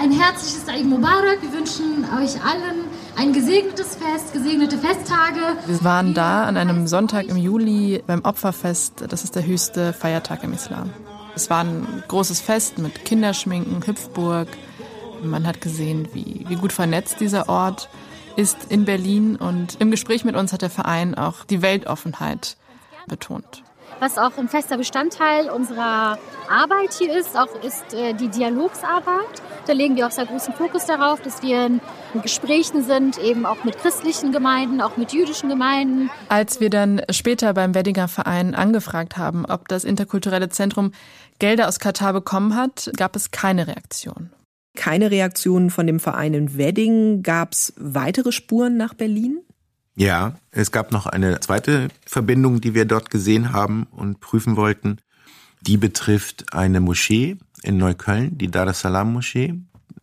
Ein 0.00 0.10
herzliches 0.10 0.66
Eid 0.68 0.84
Mubarak. 0.86 1.42
Wir 1.42 1.52
wünschen 1.52 2.06
euch 2.18 2.42
allen 2.42 2.86
ein 3.14 3.34
gesegnetes 3.34 3.96
Fest, 3.96 4.32
gesegnete 4.32 4.78
Festtage. 4.78 5.58
Wir 5.66 5.84
waren 5.84 6.14
da 6.14 6.44
an 6.44 6.56
einem 6.56 6.86
Sonntag 6.86 7.26
im 7.26 7.36
Juli 7.36 8.02
beim 8.06 8.24
Opferfest. 8.24 9.04
Das 9.06 9.22
ist 9.22 9.36
der 9.36 9.44
höchste 9.44 9.92
Feiertag 9.92 10.44
im 10.44 10.54
Islam. 10.54 10.94
Es 11.34 11.50
war 11.50 11.62
ein 11.62 12.02
großes 12.08 12.40
Fest 12.40 12.78
mit 12.78 13.04
Kinderschminken, 13.04 13.86
Hüpfburg. 13.86 14.48
Man 15.22 15.46
hat 15.46 15.60
gesehen, 15.60 16.08
wie, 16.14 16.46
wie 16.48 16.56
gut 16.56 16.72
vernetzt 16.72 17.20
dieser 17.20 17.50
Ort 17.50 17.82
ist 17.82 18.11
in 18.68 18.84
Berlin. 18.84 19.36
Und 19.36 19.80
im 19.80 19.90
Gespräch 19.90 20.24
mit 20.24 20.36
uns 20.36 20.52
hat 20.52 20.62
der 20.62 20.70
Verein 20.70 21.14
auch 21.14 21.44
die 21.44 21.62
Weltoffenheit 21.62 22.56
betont. 23.06 23.62
Was 24.00 24.18
auch 24.18 24.36
ein 24.36 24.48
fester 24.48 24.78
Bestandteil 24.78 25.48
unserer 25.48 26.18
Arbeit 26.50 26.92
hier 26.98 27.16
ist, 27.16 27.36
auch 27.38 27.62
ist 27.62 27.94
äh, 27.94 28.14
die 28.14 28.28
Dialogsarbeit. 28.28 29.42
Da 29.66 29.72
legen 29.74 29.94
wir 29.94 30.08
auch 30.08 30.10
sehr 30.10 30.26
großen 30.26 30.54
Fokus 30.54 30.86
darauf, 30.86 31.20
dass 31.20 31.40
wir 31.42 31.66
in 31.66 31.80
Gesprächen 32.20 32.82
sind, 32.82 33.18
eben 33.18 33.46
auch 33.46 33.62
mit 33.62 33.78
christlichen 33.78 34.32
Gemeinden, 34.32 34.80
auch 34.80 34.96
mit 34.96 35.12
jüdischen 35.12 35.48
Gemeinden. 35.48 36.10
Als 36.28 36.58
wir 36.58 36.68
dann 36.68 37.00
später 37.10 37.54
beim 37.54 37.74
Weddinger 37.74 38.08
Verein 38.08 38.56
angefragt 38.56 39.16
haben, 39.16 39.46
ob 39.46 39.68
das 39.68 39.84
interkulturelle 39.84 40.48
Zentrum 40.48 40.92
Gelder 41.38 41.68
aus 41.68 41.78
Katar 41.78 42.12
bekommen 42.12 42.56
hat, 42.56 42.90
gab 42.96 43.14
es 43.14 43.30
keine 43.30 43.68
Reaktion. 43.68 44.32
Keine 44.74 45.10
Reaktion 45.10 45.70
von 45.70 45.86
dem 45.86 46.00
Verein 46.00 46.34
in 46.34 46.56
Wedding. 46.56 47.22
Gab 47.22 47.52
es 47.52 47.74
weitere 47.76 48.32
Spuren 48.32 48.76
nach 48.76 48.94
Berlin? 48.94 49.40
Ja, 49.94 50.36
es 50.50 50.72
gab 50.72 50.90
noch 50.90 51.06
eine 51.06 51.40
zweite 51.40 51.88
Verbindung, 52.06 52.60
die 52.60 52.74
wir 52.74 52.86
dort 52.86 53.10
gesehen 53.10 53.52
haben 53.52 53.86
und 53.90 54.20
prüfen 54.20 54.56
wollten. 54.56 54.98
Die 55.60 55.76
betrifft 55.76 56.54
eine 56.54 56.80
Moschee 56.80 57.36
in 57.62 57.76
Neukölln, 57.76 58.38
die 58.38 58.50
Dar 58.50 58.66
es 58.66 58.80
Salaam 58.80 59.12
Moschee. 59.12 59.54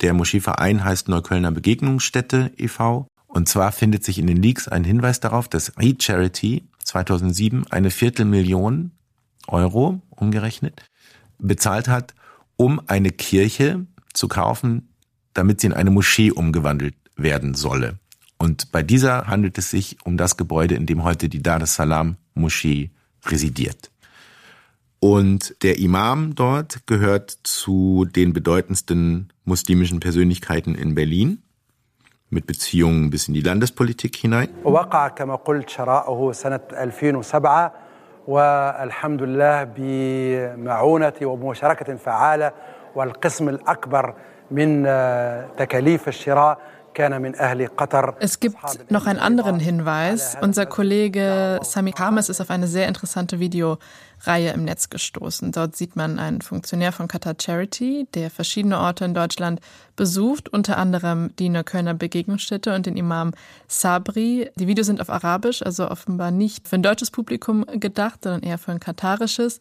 Der 0.02 0.14
Moscheeverein 0.14 0.84
heißt 0.84 1.10
Neuköllner 1.10 1.52
Begegnungsstätte 1.52 2.52
e.V. 2.58 3.08
Und 3.28 3.50
zwar 3.50 3.72
findet 3.72 4.04
sich 4.04 4.20
in 4.20 4.28
den 4.28 4.42
Leaks 4.42 4.68
ein 4.68 4.84
Hinweis 4.84 5.20
darauf, 5.20 5.48
dass 5.48 5.78
Eid 5.78 6.04
Charity 6.04 6.64
2007 6.84 7.68
eine 7.70 7.92
Viertelmillion 7.92 8.92
Euro 9.48 10.02
umgerechnet 10.10 10.84
bezahlt 11.40 11.88
hat, 11.88 12.14
um 12.58 12.82
eine 12.88 13.10
Kirche 13.12 13.86
zu 14.19 14.29
kaufen, 14.29 14.89
damit 15.35 15.61
sie 15.61 15.69
in 15.69 15.73
eine 15.73 15.91
Moschee 15.91 16.31
umgewandelt 16.31 16.95
werden 17.17 17.55
solle. 17.55 17.99
Und 18.39 18.73
bei 18.73 18.83
dieser 18.83 19.27
handelt 19.27 19.59
es 19.59 19.71
sich 19.71 19.99
um 20.05 20.17
das 20.17 20.37
Gebäude, 20.37 20.75
in 20.75 20.87
dem 20.87 21.05
heute 21.05 21.29
die 21.29 21.43
Dar 21.43 21.63
es 21.63 21.75
Salaam 21.75 22.17
Moschee 22.35 22.91
residiert. 23.27 23.91
Und 25.01 25.55
der 25.63 25.79
Imam 25.79 26.35
dort 26.35 26.87
gehört 26.87 27.31
zu 27.43 28.07
den 28.07 28.33
bedeutendsten 28.33 29.33
muslimischen 29.45 30.01
Persönlichkeiten 30.01 30.75
in 30.75 30.95
Berlin 30.95 31.43
mit 32.31 32.47
Beziehungen 32.47 33.11
bis 33.11 33.29
in 33.29 33.35
die 33.35 33.43
Landespolitik 33.43 34.17
hinein. 34.17 34.49
والحمد 38.27 39.23
لله 39.23 39.65
بمعونة 39.77 41.13
ومشاركة 41.23 41.97
فعالة 41.97 42.53
والقسم 42.99 43.49
الأكبر 43.49 44.15
من 44.51 44.85
تكاليف 45.57 46.09
الشراء 46.09 46.59
es 48.21 48.41
gibt 48.41 48.91
noch 48.91 49.07
einen 49.07 49.19
anderen 49.19 49.59
Hinweis. 49.59 50.37
Unser 50.41 50.67
Kollege 50.67 51.59
Sami 51.63 51.93
Kames 51.93 52.29
ist 52.29 52.41
auf 52.41 52.51
eine 52.51 52.69
sehr 52.69 52.87
interessante 52.87 53.41
Videoreihe 53.41 54.53
im 54.53 54.65
Netz 54.65 54.91
gestoßen. 54.91 55.51
Dort 55.51 55.75
sieht 55.75 55.97
man 55.97 56.19
einen 56.19 56.41
Funktionär 56.41 56.93
von 56.93 57.09
Qatar 57.09 57.35
Charity, 57.41 58.07
der 58.15 58.31
verschiedene 58.31 58.79
Orte 58.79 59.05
in 59.05 59.15
Deutschland 59.15 59.61
besucht, 59.97 60.49
unter 60.49 60.79
anderem 60.79 61.35
die 61.39 61.49
Neuköllner 61.49 61.95
Begegnungsstätte 61.95 62.75
und 62.75 62.87
den 62.87 62.97
Imam 62.97 63.33
Sabri. 63.67 64.51
Die 64.55 64.69
Videos 64.69 64.87
sind 64.87 65.01
auf 65.01 65.11
Arabisch, 65.11 65.63
also 65.63 65.91
offenbar 65.91 66.31
nicht 66.31 66.69
für 66.69 66.77
ein 66.77 66.83
deutsches 66.83 67.11
Publikum 67.11 67.65
gedacht, 67.67 68.21
sondern 68.23 68.43
eher 68.43 68.59
für 68.59 68.71
ein 68.71 68.81
katarisches 68.81 69.59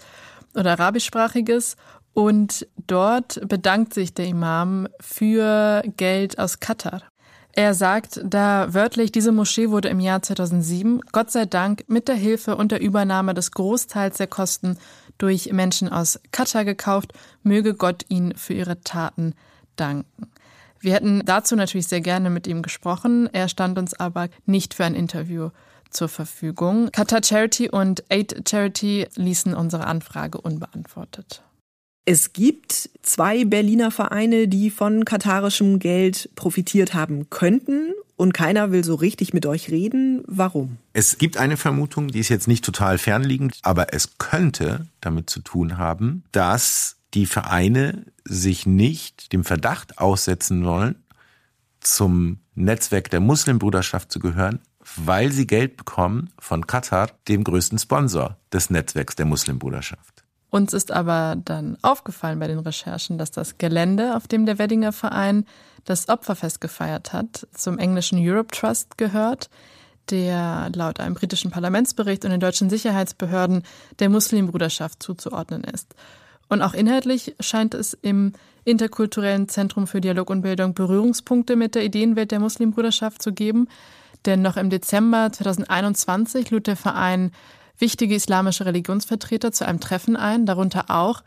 oder 0.55 0.71
arabischsprachiges. 0.73 1.77
Und 2.18 2.66
dort 2.88 3.40
bedankt 3.46 3.94
sich 3.94 4.12
der 4.12 4.26
Imam 4.26 4.88
für 4.98 5.84
Geld 5.96 6.40
aus 6.40 6.58
Katar. 6.58 7.04
Er 7.52 7.74
sagt 7.74 8.20
da 8.24 8.74
wörtlich, 8.74 9.12
diese 9.12 9.30
Moschee 9.30 9.70
wurde 9.70 9.88
im 9.88 10.00
Jahr 10.00 10.20
2007, 10.20 11.00
Gott 11.12 11.30
sei 11.30 11.46
Dank, 11.46 11.84
mit 11.86 12.08
der 12.08 12.16
Hilfe 12.16 12.56
und 12.56 12.72
der 12.72 12.80
Übernahme 12.80 13.34
des 13.34 13.52
Großteils 13.52 14.16
der 14.16 14.26
Kosten 14.26 14.78
durch 15.18 15.52
Menschen 15.52 15.88
aus 15.90 16.18
Katar 16.32 16.64
gekauft. 16.64 17.12
Möge 17.44 17.74
Gott 17.74 18.04
ihn 18.08 18.34
für 18.34 18.54
ihre 18.54 18.80
Taten 18.80 19.34
danken. 19.76 20.28
Wir 20.80 20.94
hätten 20.94 21.22
dazu 21.24 21.54
natürlich 21.54 21.86
sehr 21.86 22.00
gerne 22.00 22.30
mit 22.30 22.48
ihm 22.48 22.62
gesprochen. 22.62 23.32
Er 23.32 23.48
stand 23.48 23.78
uns 23.78 23.94
aber 23.94 24.28
nicht 24.44 24.74
für 24.74 24.84
ein 24.84 24.96
Interview 24.96 25.50
zur 25.90 26.08
Verfügung. 26.08 26.90
Qatar 26.90 27.22
Charity 27.22 27.70
und 27.70 28.02
Aid 28.08 28.42
Charity 28.48 29.06
ließen 29.14 29.54
unsere 29.54 29.86
Anfrage 29.86 30.40
unbeantwortet. 30.40 31.44
Es 32.10 32.32
gibt 32.32 32.88
zwei 33.02 33.44
Berliner 33.44 33.90
Vereine, 33.90 34.48
die 34.48 34.70
von 34.70 35.04
katarischem 35.04 35.78
Geld 35.78 36.30
profitiert 36.36 36.94
haben 36.94 37.28
könnten 37.28 37.92
und 38.16 38.32
keiner 38.32 38.70
will 38.70 38.82
so 38.82 38.94
richtig 38.94 39.34
mit 39.34 39.44
euch 39.44 39.70
reden. 39.70 40.22
Warum? 40.26 40.78
Es 40.94 41.18
gibt 41.18 41.36
eine 41.36 41.58
Vermutung, 41.58 42.08
die 42.08 42.20
ist 42.20 42.30
jetzt 42.30 42.48
nicht 42.48 42.64
total 42.64 42.96
fernliegend, 42.96 43.58
aber 43.60 43.92
es 43.92 44.16
könnte 44.16 44.86
damit 45.02 45.28
zu 45.28 45.40
tun 45.40 45.76
haben, 45.76 46.24
dass 46.32 46.96
die 47.12 47.26
Vereine 47.26 48.06
sich 48.24 48.64
nicht 48.64 49.34
dem 49.34 49.44
Verdacht 49.44 49.98
aussetzen 49.98 50.64
wollen, 50.64 50.94
zum 51.80 52.38
Netzwerk 52.54 53.10
der 53.10 53.20
Muslimbruderschaft 53.20 54.10
zu 54.10 54.18
gehören, 54.18 54.60
weil 54.96 55.30
sie 55.30 55.46
Geld 55.46 55.76
bekommen 55.76 56.30
von 56.38 56.66
Katar, 56.66 57.10
dem 57.28 57.44
größten 57.44 57.78
Sponsor 57.78 58.38
des 58.50 58.70
Netzwerks 58.70 59.14
der 59.14 59.26
Muslimbruderschaft. 59.26 60.17
Uns 60.50 60.72
ist 60.72 60.92
aber 60.92 61.36
dann 61.44 61.76
aufgefallen 61.82 62.38
bei 62.38 62.46
den 62.46 62.58
Recherchen, 62.58 63.18
dass 63.18 63.30
das 63.30 63.58
Gelände, 63.58 64.16
auf 64.16 64.26
dem 64.26 64.46
der 64.46 64.58
Weddinger 64.58 64.92
Verein 64.92 65.44
das 65.84 66.08
Opferfest 66.08 66.60
gefeiert 66.60 67.12
hat, 67.12 67.46
zum 67.52 67.78
englischen 67.78 68.18
Europe 68.20 68.54
Trust 68.56 68.96
gehört, 68.96 69.50
der 70.10 70.70
laut 70.74 71.00
einem 71.00 71.14
britischen 71.14 71.50
Parlamentsbericht 71.50 72.24
und 72.24 72.30
den 72.30 72.40
deutschen 72.40 72.70
Sicherheitsbehörden 72.70 73.62
der 73.98 74.08
Muslimbruderschaft 74.08 75.02
zuzuordnen 75.02 75.64
ist. 75.64 75.94
Und 76.48 76.62
auch 76.62 76.72
inhaltlich 76.72 77.34
scheint 77.40 77.74
es 77.74 77.92
im 78.00 78.32
interkulturellen 78.64 79.48
Zentrum 79.48 79.86
für 79.86 80.00
Dialog 80.00 80.30
und 80.30 80.42
Bildung 80.42 80.72
Berührungspunkte 80.74 81.56
mit 81.56 81.74
der 81.74 81.84
Ideenwelt 81.84 82.30
der 82.30 82.40
Muslimbruderschaft 82.40 83.22
zu 83.22 83.32
geben. 83.32 83.68
Denn 84.24 84.42
noch 84.42 84.56
im 84.56 84.70
Dezember 84.70 85.30
2021 85.30 86.50
lud 86.50 86.66
der 86.66 86.76
Verein 86.76 87.32
wichtige 87.78 88.14
islamische 88.14 88.66
Religionsvertreter 88.66 89.52
zu 89.52 89.66
einem 89.66 89.80
Treffen 89.80 90.16
ein, 90.16 90.46
darunter 90.46 90.86
auch 90.88 91.22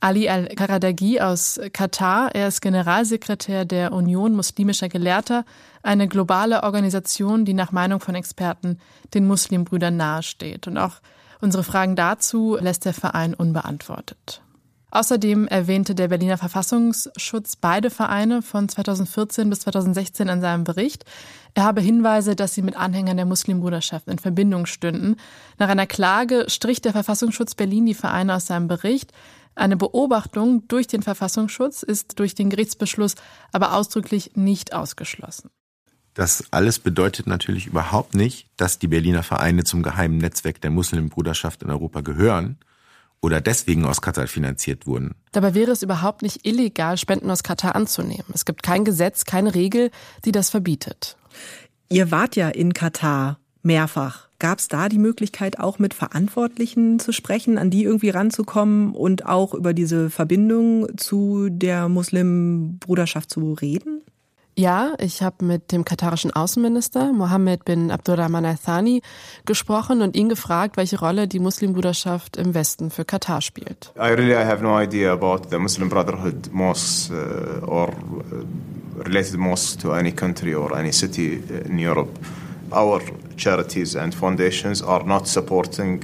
Ali 0.00 0.28
al-Karadagi 0.28 1.20
aus 1.20 1.60
Katar. 1.72 2.32
Er 2.34 2.48
ist 2.48 2.60
Generalsekretär 2.60 3.64
der 3.64 3.92
Union 3.92 4.34
muslimischer 4.34 4.88
Gelehrter, 4.88 5.44
eine 5.82 6.06
globale 6.06 6.62
Organisation, 6.62 7.44
die 7.44 7.54
nach 7.54 7.72
Meinung 7.72 7.98
von 7.98 8.14
Experten 8.14 8.78
den 9.14 9.26
Muslimbrüdern 9.26 9.96
nahesteht. 9.96 10.68
Und 10.68 10.78
auch 10.78 11.00
unsere 11.40 11.64
Fragen 11.64 11.96
dazu 11.96 12.56
lässt 12.60 12.84
der 12.84 12.94
Verein 12.94 13.34
unbeantwortet. 13.34 14.42
Außerdem 14.90 15.48
erwähnte 15.48 15.94
der 15.94 16.08
Berliner 16.08 16.38
Verfassungsschutz 16.38 17.56
beide 17.56 17.90
Vereine 17.90 18.40
von 18.40 18.68
2014 18.68 19.50
bis 19.50 19.60
2016 19.60 20.28
in 20.28 20.40
seinem 20.40 20.64
Bericht. 20.64 21.04
Er 21.58 21.64
habe 21.64 21.80
Hinweise, 21.80 22.36
dass 22.36 22.54
sie 22.54 22.62
mit 22.62 22.76
Anhängern 22.76 23.16
der 23.16 23.26
Muslimbruderschaft 23.26 24.06
in 24.06 24.20
Verbindung 24.20 24.66
stünden. 24.66 25.16
Nach 25.58 25.68
einer 25.68 25.88
Klage 25.88 26.44
strich 26.46 26.80
der 26.82 26.92
Verfassungsschutz 26.92 27.56
Berlin 27.56 27.84
die 27.84 27.94
Vereine 27.94 28.36
aus 28.36 28.46
seinem 28.46 28.68
Bericht. 28.68 29.10
Eine 29.56 29.76
Beobachtung 29.76 30.68
durch 30.68 30.86
den 30.86 31.02
Verfassungsschutz 31.02 31.82
ist 31.82 32.20
durch 32.20 32.36
den 32.36 32.48
Gerichtsbeschluss 32.48 33.16
aber 33.50 33.74
ausdrücklich 33.74 34.36
nicht 34.36 34.72
ausgeschlossen. 34.72 35.50
Das 36.14 36.44
alles 36.52 36.78
bedeutet 36.78 37.26
natürlich 37.26 37.66
überhaupt 37.66 38.14
nicht, 38.14 38.46
dass 38.56 38.78
die 38.78 38.86
Berliner 38.86 39.24
Vereine 39.24 39.64
zum 39.64 39.82
geheimen 39.82 40.18
Netzwerk 40.18 40.60
der 40.60 40.70
Muslimbruderschaft 40.70 41.64
in 41.64 41.70
Europa 41.70 42.02
gehören 42.02 42.58
oder 43.20 43.40
deswegen 43.40 43.84
aus 43.84 44.00
Katar 44.00 44.28
finanziert 44.28 44.86
wurden. 44.86 45.16
Dabei 45.32 45.54
wäre 45.54 45.72
es 45.72 45.82
überhaupt 45.82 46.22
nicht 46.22 46.46
illegal, 46.46 46.96
Spenden 46.98 47.32
aus 47.32 47.42
Katar 47.42 47.74
anzunehmen. 47.74 48.26
Es 48.32 48.44
gibt 48.44 48.62
kein 48.62 48.84
Gesetz, 48.84 49.24
keine 49.24 49.56
Regel, 49.56 49.90
die 50.24 50.30
das 50.30 50.50
verbietet. 50.50 51.17
Ihr 51.88 52.10
wart 52.10 52.36
ja 52.36 52.48
in 52.48 52.74
Katar 52.74 53.38
mehrfach. 53.62 54.28
Gab 54.38 54.58
es 54.60 54.68
da 54.68 54.88
die 54.88 54.98
Möglichkeit, 54.98 55.58
auch 55.58 55.78
mit 55.78 55.94
Verantwortlichen 55.94 57.00
zu 57.00 57.12
sprechen, 57.12 57.58
an 57.58 57.70
die 57.70 57.82
irgendwie 57.82 58.10
ranzukommen 58.10 58.94
und 58.94 59.26
auch 59.26 59.52
über 59.52 59.74
diese 59.74 60.10
Verbindung 60.10 60.96
zu 60.96 61.48
der 61.50 61.88
Muslimbruderschaft 61.88 63.30
zu 63.30 63.54
reden? 63.54 63.97
Ja, 64.58 64.94
ich 64.98 65.22
habe 65.22 65.44
mit 65.44 65.70
dem 65.70 65.84
katarischen 65.84 66.32
Außenminister 66.32 67.12
Mohammed 67.12 67.64
bin 67.64 67.92
Abdurrahman 67.92 68.44
Al-Thani 68.44 69.02
gesprochen 69.46 70.02
und 70.02 70.16
ihn 70.16 70.28
gefragt, 70.28 70.76
welche 70.76 70.98
Rolle 70.98 71.28
die 71.28 71.38
Muslimbruderschaft 71.38 72.36
im 72.36 72.54
Westen 72.54 72.90
für 72.90 73.04
Katar 73.04 73.40
spielt. 73.40 73.92
I 73.96 74.08
really 74.08 74.32
I 74.32 74.44
have 74.44 74.60
no 74.60 74.76
idea 74.76 75.12
about 75.12 75.48
the 75.50 75.58
Muslim 75.58 75.88
Brotherhood 75.88 76.50
mosques 76.50 77.08
uh, 77.08 77.64
or 77.66 77.90
uh, 77.90 79.04
related 79.06 79.38
mosques 79.38 79.76
to 79.76 79.92
any 79.92 80.10
country 80.10 80.56
or 80.56 80.76
any 80.76 80.90
city 80.90 81.40
in 81.68 81.78
Europe. 81.78 82.18
Our 82.72 83.00
charities 83.36 83.94
and 83.94 84.12
foundations 84.12 84.82
are 84.82 85.04
not 85.04 85.28
supporting 85.28 86.02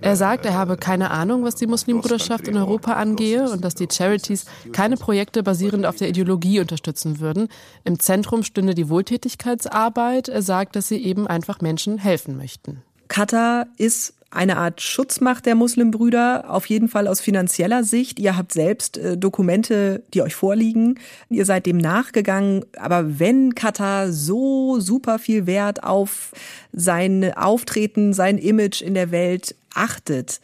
Er 0.00 0.16
sagt, 0.16 0.46
er 0.46 0.54
habe 0.54 0.76
keine 0.76 1.10
Ahnung, 1.10 1.44
was 1.44 1.54
die 1.54 1.66
Muslimbruderschaft 1.66 2.48
in 2.48 2.56
Europa 2.56 2.92
angehe 2.92 3.50
und 3.50 3.64
dass 3.64 3.74
die 3.74 3.88
Charities 3.90 4.46
keine 4.72 4.96
Projekte 4.96 5.42
basierend 5.42 5.86
auf 5.86 5.96
der 5.96 6.08
Ideologie 6.08 6.60
unterstützen 6.60 7.20
würden. 7.20 7.48
Im 7.84 7.98
Zentrum 7.98 8.42
stünde 8.42 8.74
die 8.74 8.88
Wohltätigkeitsarbeit. 8.88 10.28
Er 10.28 10.42
sagt, 10.42 10.76
dass 10.76 10.88
sie 10.88 11.02
eben 11.04 11.26
einfach 11.26 11.60
Menschen 11.60 11.98
helfen 11.98 12.36
möchten. 12.36 12.82
Katar 13.08 13.66
ist 13.76 14.14
eine 14.30 14.56
Art 14.56 14.80
Schutzmacht 14.80 15.44
der 15.44 15.56
Muslimbrüder, 15.56 16.44
auf 16.48 16.66
jeden 16.66 16.88
Fall 16.88 17.08
aus 17.08 17.20
finanzieller 17.20 17.82
Sicht. 17.82 18.20
Ihr 18.20 18.36
habt 18.36 18.52
selbst 18.52 18.96
äh, 18.96 19.18
Dokumente, 19.18 20.02
die 20.14 20.22
euch 20.22 20.36
vorliegen. 20.36 21.00
Ihr 21.28 21.44
seid 21.44 21.66
dem 21.66 21.78
nachgegangen. 21.78 22.64
Aber 22.76 23.18
wenn 23.18 23.54
Katar 23.56 24.12
so 24.12 24.78
super 24.78 25.18
viel 25.18 25.46
Wert 25.46 25.82
auf 25.82 26.30
sein 26.72 27.32
Auftreten, 27.34 28.12
sein 28.12 28.38
Image 28.38 28.82
in 28.82 28.94
der 28.94 29.10
Welt 29.10 29.56
achtet, 29.74 30.40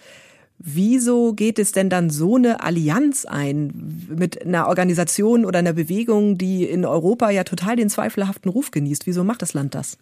Wieso 0.59 1.35
geht 1.35 1.59
es 1.59 1.73
denn 1.73 1.91
dann 1.91 2.09
so 2.09 2.37
eine 2.37 2.63
Allianz 2.63 3.27
ein 3.27 4.07
mit 4.09 4.45
einer 4.45 4.69
Organisation 4.69 5.45
oder 5.45 5.59
einer 5.59 5.75
Bewegung, 5.75 6.39
die 6.39 6.65
in 6.65 6.87
Europa 6.87 7.29
ja 7.29 7.45
total 7.45 7.77
den 7.77 7.91
zweifelhaften 7.91 8.51
Ruf 8.51 8.71
genießt? 8.71 9.07
Wieso 9.07 9.23
macht 9.23 9.43
das 9.43 9.53
Land 9.53 9.75
das? 9.75 9.99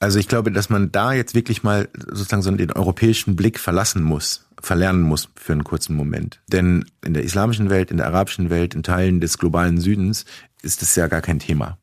Also 0.00 0.18
ich 0.18 0.28
glaube, 0.28 0.52
dass 0.52 0.70
man 0.70 0.92
da 0.92 1.12
jetzt 1.12 1.34
wirklich 1.34 1.62
mal 1.62 1.88
sozusagen 1.94 2.42
so 2.42 2.50
den 2.52 2.72
europäischen 2.72 3.34
Blick 3.34 3.58
verlassen 3.58 4.02
muss, 4.02 4.46
verlernen 4.60 5.02
muss 5.02 5.28
für 5.34 5.52
einen 5.52 5.64
kurzen 5.64 5.96
Moment. 5.96 6.40
Denn 6.46 6.84
in 7.04 7.14
der 7.14 7.24
islamischen 7.24 7.68
Welt, 7.68 7.90
in 7.90 7.96
der 7.96 8.06
arabischen 8.06 8.48
Welt, 8.48 8.74
in 8.74 8.82
Teilen 8.82 9.20
des 9.20 9.38
globalen 9.38 9.80
Südens 9.80 10.24
ist 10.62 10.82
es 10.82 10.94
ja 10.94 11.08
gar 11.08 11.20
kein 11.20 11.40
Thema. 11.40 11.78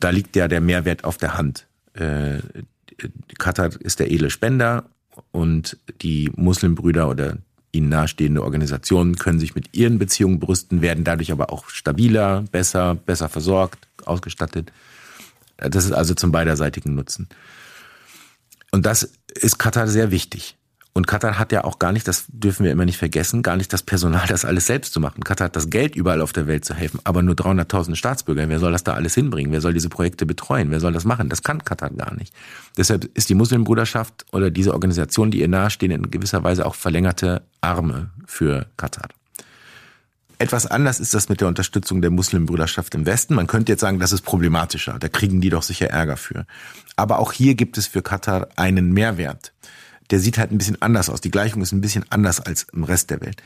Da 0.00 0.10
liegt 0.10 0.36
ja 0.36 0.48
der 0.48 0.60
Mehrwert 0.60 1.04
auf 1.04 1.18
der 1.18 1.36
Hand. 1.36 1.66
Äh, 1.94 2.38
Katar 3.38 3.70
ist 3.80 4.00
der 4.00 4.10
edle 4.10 4.30
Spender 4.30 4.84
und 5.30 5.78
die 6.02 6.30
Muslimbrüder 6.36 7.08
oder 7.08 7.38
ihnen 7.72 7.88
nahestehende 7.90 8.42
Organisationen 8.42 9.16
können 9.16 9.38
sich 9.38 9.54
mit 9.54 9.76
ihren 9.76 9.98
Beziehungen 9.98 10.40
brüsten, 10.40 10.80
werden 10.80 11.04
dadurch 11.04 11.32
aber 11.32 11.52
auch 11.52 11.68
stabiler, 11.68 12.44
besser, 12.50 12.94
besser 12.94 13.28
versorgt, 13.28 13.86
ausgestattet. 14.04 14.72
Das 15.56 15.84
ist 15.84 15.92
also 15.92 16.14
zum 16.14 16.32
beiderseitigen 16.32 16.94
Nutzen. 16.94 17.28
Und 18.70 18.86
das 18.86 19.10
ist 19.34 19.58
Katar 19.58 19.88
sehr 19.88 20.10
wichtig. 20.10 20.56
Und 20.96 21.06
Katar 21.06 21.38
hat 21.38 21.52
ja 21.52 21.64
auch 21.64 21.78
gar 21.78 21.92
nicht, 21.92 22.08
das 22.08 22.24
dürfen 22.28 22.64
wir 22.64 22.72
immer 22.72 22.86
nicht 22.86 22.96
vergessen, 22.96 23.42
gar 23.42 23.58
nicht 23.58 23.70
das 23.70 23.82
Personal, 23.82 24.26
das 24.28 24.46
alles 24.46 24.66
selbst 24.66 24.94
zu 24.94 25.00
machen. 25.00 25.24
Katar 25.24 25.46
hat 25.48 25.56
das 25.56 25.68
Geld, 25.68 25.94
überall 25.94 26.22
auf 26.22 26.32
der 26.32 26.46
Welt 26.46 26.64
zu 26.64 26.72
helfen, 26.72 27.00
aber 27.04 27.20
nur 27.20 27.34
300.000 27.34 27.96
Staatsbürger. 27.96 28.48
Wer 28.48 28.58
soll 28.58 28.72
das 28.72 28.82
da 28.82 28.94
alles 28.94 29.14
hinbringen? 29.14 29.52
Wer 29.52 29.60
soll 29.60 29.74
diese 29.74 29.90
Projekte 29.90 30.24
betreuen? 30.24 30.70
Wer 30.70 30.80
soll 30.80 30.94
das 30.94 31.04
machen? 31.04 31.28
Das 31.28 31.42
kann 31.42 31.62
Katar 31.62 31.90
gar 31.90 32.14
nicht. 32.14 32.32
Deshalb 32.78 33.04
ist 33.14 33.28
die 33.28 33.34
Muslimbruderschaft 33.34 34.24
oder 34.32 34.50
diese 34.50 34.72
Organisation, 34.72 35.30
die 35.30 35.40
ihr 35.40 35.48
nahestehen, 35.48 35.92
in 35.92 36.10
gewisser 36.10 36.42
Weise 36.44 36.64
auch 36.64 36.74
verlängerte 36.74 37.42
Arme 37.60 38.08
für 38.24 38.64
Katar. 38.78 39.08
Etwas 40.38 40.66
anders 40.66 41.00
ist 41.00 41.14
das 41.14 41.30
mit 41.30 41.40
der 41.40 41.48
Unterstützung 41.48 42.02
der 42.02 42.10
Muslimbrüderschaft 42.10 42.94
im 42.94 43.06
Westen. 43.06 43.34
Man 43.34 43.46
könnte 43.46 43.72
jetzt 43.72 43.80
sagen, 43.80 43.98
das 43.98 44.12
ist 44.12 44.20
problematischer. 44.22 44.98
Da 44.98 45.08
kriegen 45.08 45.40
die 45.40 45.48
doch 45.48 45.62
sicher 45.62 45.88
Ärger 45.88 46.18
für. 46.18 46.46
Aber 46.94 47.18
auch 47.20 47.32
hier 47.32 47.54
gibt 47.54 47.78
es 47.78 47.86
für 47.86 48.02
Katar 48.02 48.48
einen 48.56 48.92
Mehrwert. 48.92 49.52
Der 50.10 50.20
sieht 50.20 50.36
halt 50.38 50.52
ein 50.52 50.58
bisschen 50.58 50.80
anders 50.82 51.08
aus. 51.08 51.22
Die 51.22 51.30
Gleichung 51.30 51.62
ist 51.62 51.72
ein 51.72 51.80
bisschen 51.80 52.04
anders 52.10 52.40
als 52.40 52.66
im 52.72 52.84
Rest 52.84 53.10
der 53.10 53.22
Welt. 53.22 53.42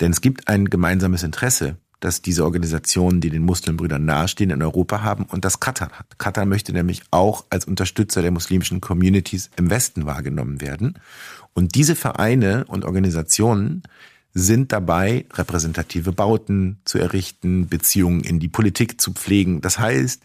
Denn 0.00 0.12
es 0.12 0.20
gibt 0.20 0.48
ein 0.48 0.70
gemeinsames 0.70 1.24
Interesse, 1.24 1.76
dass 1.98 2.22
diese 2.22 2.44
Organisationen, 2.44 3.20
die 3.20 3.30
den 3.30 3.42
Muslimbrüdern 3.42 4.04
nahestehen, 4.04 4.50
in 4.50 4.62
Europa 4.62 5.02
haben 5.02 5.24
und 5.24 5.44
das 5.44 5.58
Katar 5.58 5.90
hat. 5.90 6.18
Katar 6.18 6.44
möchte 6.44 6.72
nämlich 6.72 7.02
auch 7.10 7.44
als 7.50 7.64
Unterstützer 7.64 8.22
der 8.22 8.30
muslimischen 8.30 8.80
Communities 8.80 9.50
im 9.56 9.70
Westen 9.70 10.06
wahrgenommen 10.06 10.60
werden. 10.60 10.98
Und 11.54 11.74
diese 11.74 11.96
Vereine 11.96 12.66
und 12.66 12.84
Organisationen 12.84 13.82
sind 14.34 14.72
dabei, 14.72 15.26
repräsentative 15.32 16.12
Bauten 16.12 16.78
zu 16.84 16.98
errichten, 16.98 17.68
Beziehungen 17.68 18.22
in 18.22 18.40
die 18.40 18.48
Politik 18.48 19.00
zu 19.00 19.12
pflegen. 19.12 19.60
Das 19.60 19.78
heißt, 19.78 20.22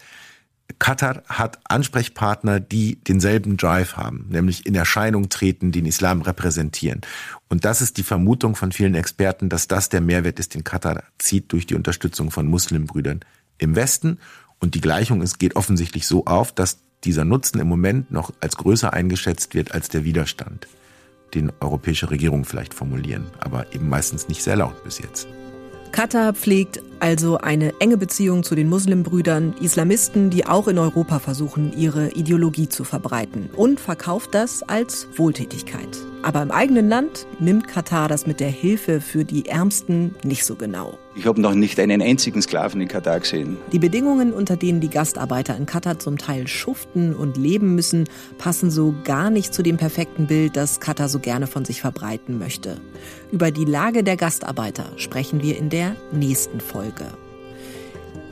Katar 0.77 1.23
hat 1.27 1.59
Ansprechpartner, 1.63 2.59
die 2.59 2.97
denselben 2.97 3.57
Drive 3.57 3.97
haben, 3.97 4.27
nämlich 4.29 4.65
in 4.65 4.75
Erscheinung 4.75 5.29
treten, 5.29 5.71
den 5.71 5.85
Islam 5.85 6.21
repräsentieren. 6.21 7.01
Und 7.49 7.65
das 7.65 7.81
ist 7.81 7.97
die 7.97 8.03
Vermutung 8.03 8.55
von 8.55 8.71
vielen 8.71 8.95
Experten, 8.95 9.49
dass 9.49 9.67
das 9.67 9.89
der 9.89 10.01
Mehrwert 10.01 10.39
ist, 10.39 10.53
den 10.53 10.63
Katar 10.63 11.03
zieht 11.17 11.51
durch 11.51 11.65
die 11.65 11.75
Unterstützung 11.75 12.29
von 12.29 12.47
Muslimbrüdern 12.47 13.21
im 13.57 13.75
Westen. 13.75 14.19
Und 14.59 14.75
die 14.75 14.81
Gleichung 14.81 15.21
ist, 15.21 15.39
geht 15.39 15.55
offensichtlich 15.55 16.05
so 16.05 16.25
auf, 16.25 16.51
dass 16.51 16.79
dieser 17.03 17.25
Nutzen 17.25 17.59
im 17.59 17.67
Moment 17.67 18.11
noch 18.11 18.31
als 18.39 18.57
größer 18.57 18.93
eingeschätzt 18.93 19.55
wird 19.55 19.71
als 19.71 19.89
der 19.89 20.03
Widerstand 20.03 20.67
den 21.35 21.51
europäische 21.59 22.09
Regierungen 22.09 22.45
vielleicht 22.45 22.73
formulieren, 22.73 23.27
aber 23.39 23.73
eben 23.73 23.89
meistens 23.89 24.27
nicht 24.27 24.43
sehr 24.43 24.55
laut 24.55 24.83
bis 24.83 24.99
jetzt. 24.99 25.27
Katar 25.91 26.33
pflegt 26.33 26.81
also 26.99 27.37
eine 27.37 27.73
enge 27.79 27.97
Beziehung 27.97 28.43
zu 28.43 28.55
den 28.55 28.69
Muslimbrüdern, 28.69 29.55
Islamisten, 29.61 30.29
die 30.29 30.45
auch 30.45 30.67
in 30.67 30.77
Europa 30.77 31.19
versuchen, 31.19 31.73
ihre 31.77 32.11
Ideologie 32.11 32.69
zu 32.69 32.83
verbreiten 32.83 33.49
und 33.55 33.79
verkauft 33.79 34.33
das 34.33 34.63
als 34.63 35.07
Wohltätigkeit. 35.15 35.97
Aber 36.21 36.41
im 36.41 36.51
eigenen 36.51 36.89
Land 36.89 37.25
nimmt 37.39 37.67
Katar 37.67 38.09
das 38.09 38.27
mit 38.27 38.41
der 38.41 38.49
Hilfe 38.49 38.99
für 38.99 39.23
die 39.23 39.45
Ärmsten 39.45 40.15
nicht 40.23 40.45
so 40.45 40.55
genau. 40.55 40.97
Ich 41.15 41.25
habe 41.25 41.39
noch 41.39 41.53
nicht 41.53 41.79
einen 41.79 42.01
einzigen 42.01 42.41
Sklaven 42.41 42.81
in 42.81 42.87
Katar 42.87 43.21
gesehen. 43.21 43.57
Die 43.71 43.79
Bedingungen, 43.79 44.33
unter 44.33 44.57
denen 44.57 44.81
die 44.81 44.89
Gastarbeiter 44.89 45.55
in 45.55 45.65
Katar 45.65 45.97
zum 45.97 46.17
Teil 46.17 46.47
schuften 46.47 47.15
und 47.15 47.37
leben 47.37 47.73
müssen, 47.75 48.05
passen 48.37 48.69
so 48.69 48.93
gar 49.05 49.29
nicht 49.29 49.53
zu 49.53 49.63
dem 49.63 49.77
perfekten 49.77 50.27
Bild, 50.27 50.57
das 50.57 50.79
Katar 50.79 51.07
so 51.07 51.19
gerne 51.19 51.47
von 51.47 51.63
sich 51.63 51.81
verbreiten 51.81 52.37
möchte. 52.37 52.81
Über 53.31 53.51
die 53.51 53.65
Lage 53.65 54.03
der 54.03 54.17
Gastarbeiter 54.17 54.85
sprechen 54.97 55.41
wir 55.41 55.57
in 55.57 55.69
der 55.69 55.95
nächsten 56.11 56.59
Folge. 56.59 56.88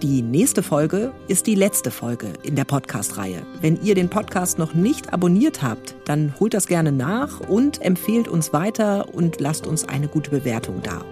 Die 0.03 0.21
nächste 0.21 0.61
Folge 0.61 1.11
ist 1.27 1.47
die 1.47 1.55
letzte 1.55 1.89
Folge 1.89 2.27
in 2.43 2.55
der 2.55 2.65
Podcast-Reihe. 2.65 3.41
Wenn 3.61 3.81
ihr 3.81 3.95
den 3.95 4.09
Podcast 4.09 4.59
noch 4.59 4.75
nicht 4.75 5.11
abonniert 5.11 5.63
habt, 5.63 5.95
dann 6.05 6.35
holt 6.39 6.53
das 6.53 6.67
gerne 6.67 6.91
nach 6.91 7.39
und 7.39 7.81
empfehlt 7.81 8.27
uns 8.27 8.53
weiter 8.53 9.11
und 9.15 9.39
lasst 9.39 9.65
uns 9.65 9.89
eine 9.89 10.07
gute 10.07 10.29
Bewertung 10.29 10.83
da. 10.83 11.03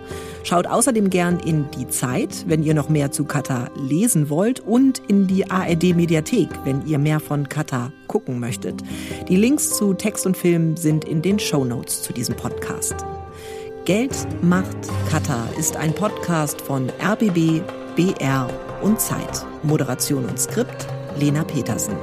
Schaut 0.43 0.67
außerdem 0.67 1.09
gern 1.09 1.39
in 1.39 1.65
die 1.71 1.87
Zeit, 1.87 2.45
wenn 2.47 2.61
ihr 2.61 2.75
noch 2.75 2.87
mehr 2.87 3.11
zu 3.11 3.25
Katar 3.25 3.71
lesen 3.75 4.29
wollt 4.29 4.59
und 4.59 5.01
in 5.07 5.25
die 5.25 5.49
ARD 5.49 5.95
Mediathek, 5.95 6.49
wenn 6.63 6.85
ihr 6.85 6.99
mehr 6.99 7.19
von 7.19 7.49
Katar 7.49 7.91
gucken 8.05 8.39
möchtet. 8.39 8.83
Die 9.27 9.35
Links 9.35 9.75
zu 9.75 9.95
Text 9.95 10.27
und 10.27 10.37
Film 10.37 10.77
sind 10.77 11.05
in 11.05 11.23
den 11.23 11.39
Show 11.39 11.65
Notes 11.65 12.03
zu 12.03 12.13
diesem 12.13 12.35
Podcast. 12.35 12.95
Geld 13.85 14.27
macht 14.41 14.75
Katar 15.11 15.47
ist 15.59 15.77
ein 15.77 15.93
Podcast 15.93 16.59
von 16.59 16.89
RBB, 16.99 17.61
BR 17.95 18.49
und 18.81 18.99
Zeit. 18.99 19.45
Moderation 19.61 20.25
und 20.25 20.39
Skript 20.39 20.87
Lena 21.19 21.43
Petersen. 21.43 21.95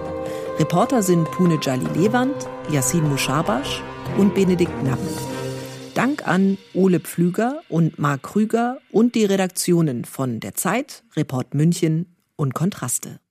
Reporter 0.60 1.02
sind 1.02 1.28
Pune 1.32 1.58
Jali 1.60 1.86
Lewand, 1.98 2.36
Yassin 2.70 3.08
Mushabash 3.08 3.82
und 4.16 4.32
Benedikt 4.32 4.80
Nappen. 4.84 5.08
Dank 5.94 6.24
an 6.24 6.56
Ole 6.72 7.00
Pflüger 7.00 7.62
und 7.68 7.98
Marc 7.98 8.22
Krüger 8.22 8.78
und 8.92 9.16
die 9.16 9.24
Redaktionen 9.24 10.04
von 10.04 10.38
Der 10.38 10.54
Zeit, 10.54 11.02
Report 11.16 11.52
München 11.52 12.14
und 12.36 12.54
Kontraste. 12.54 13.21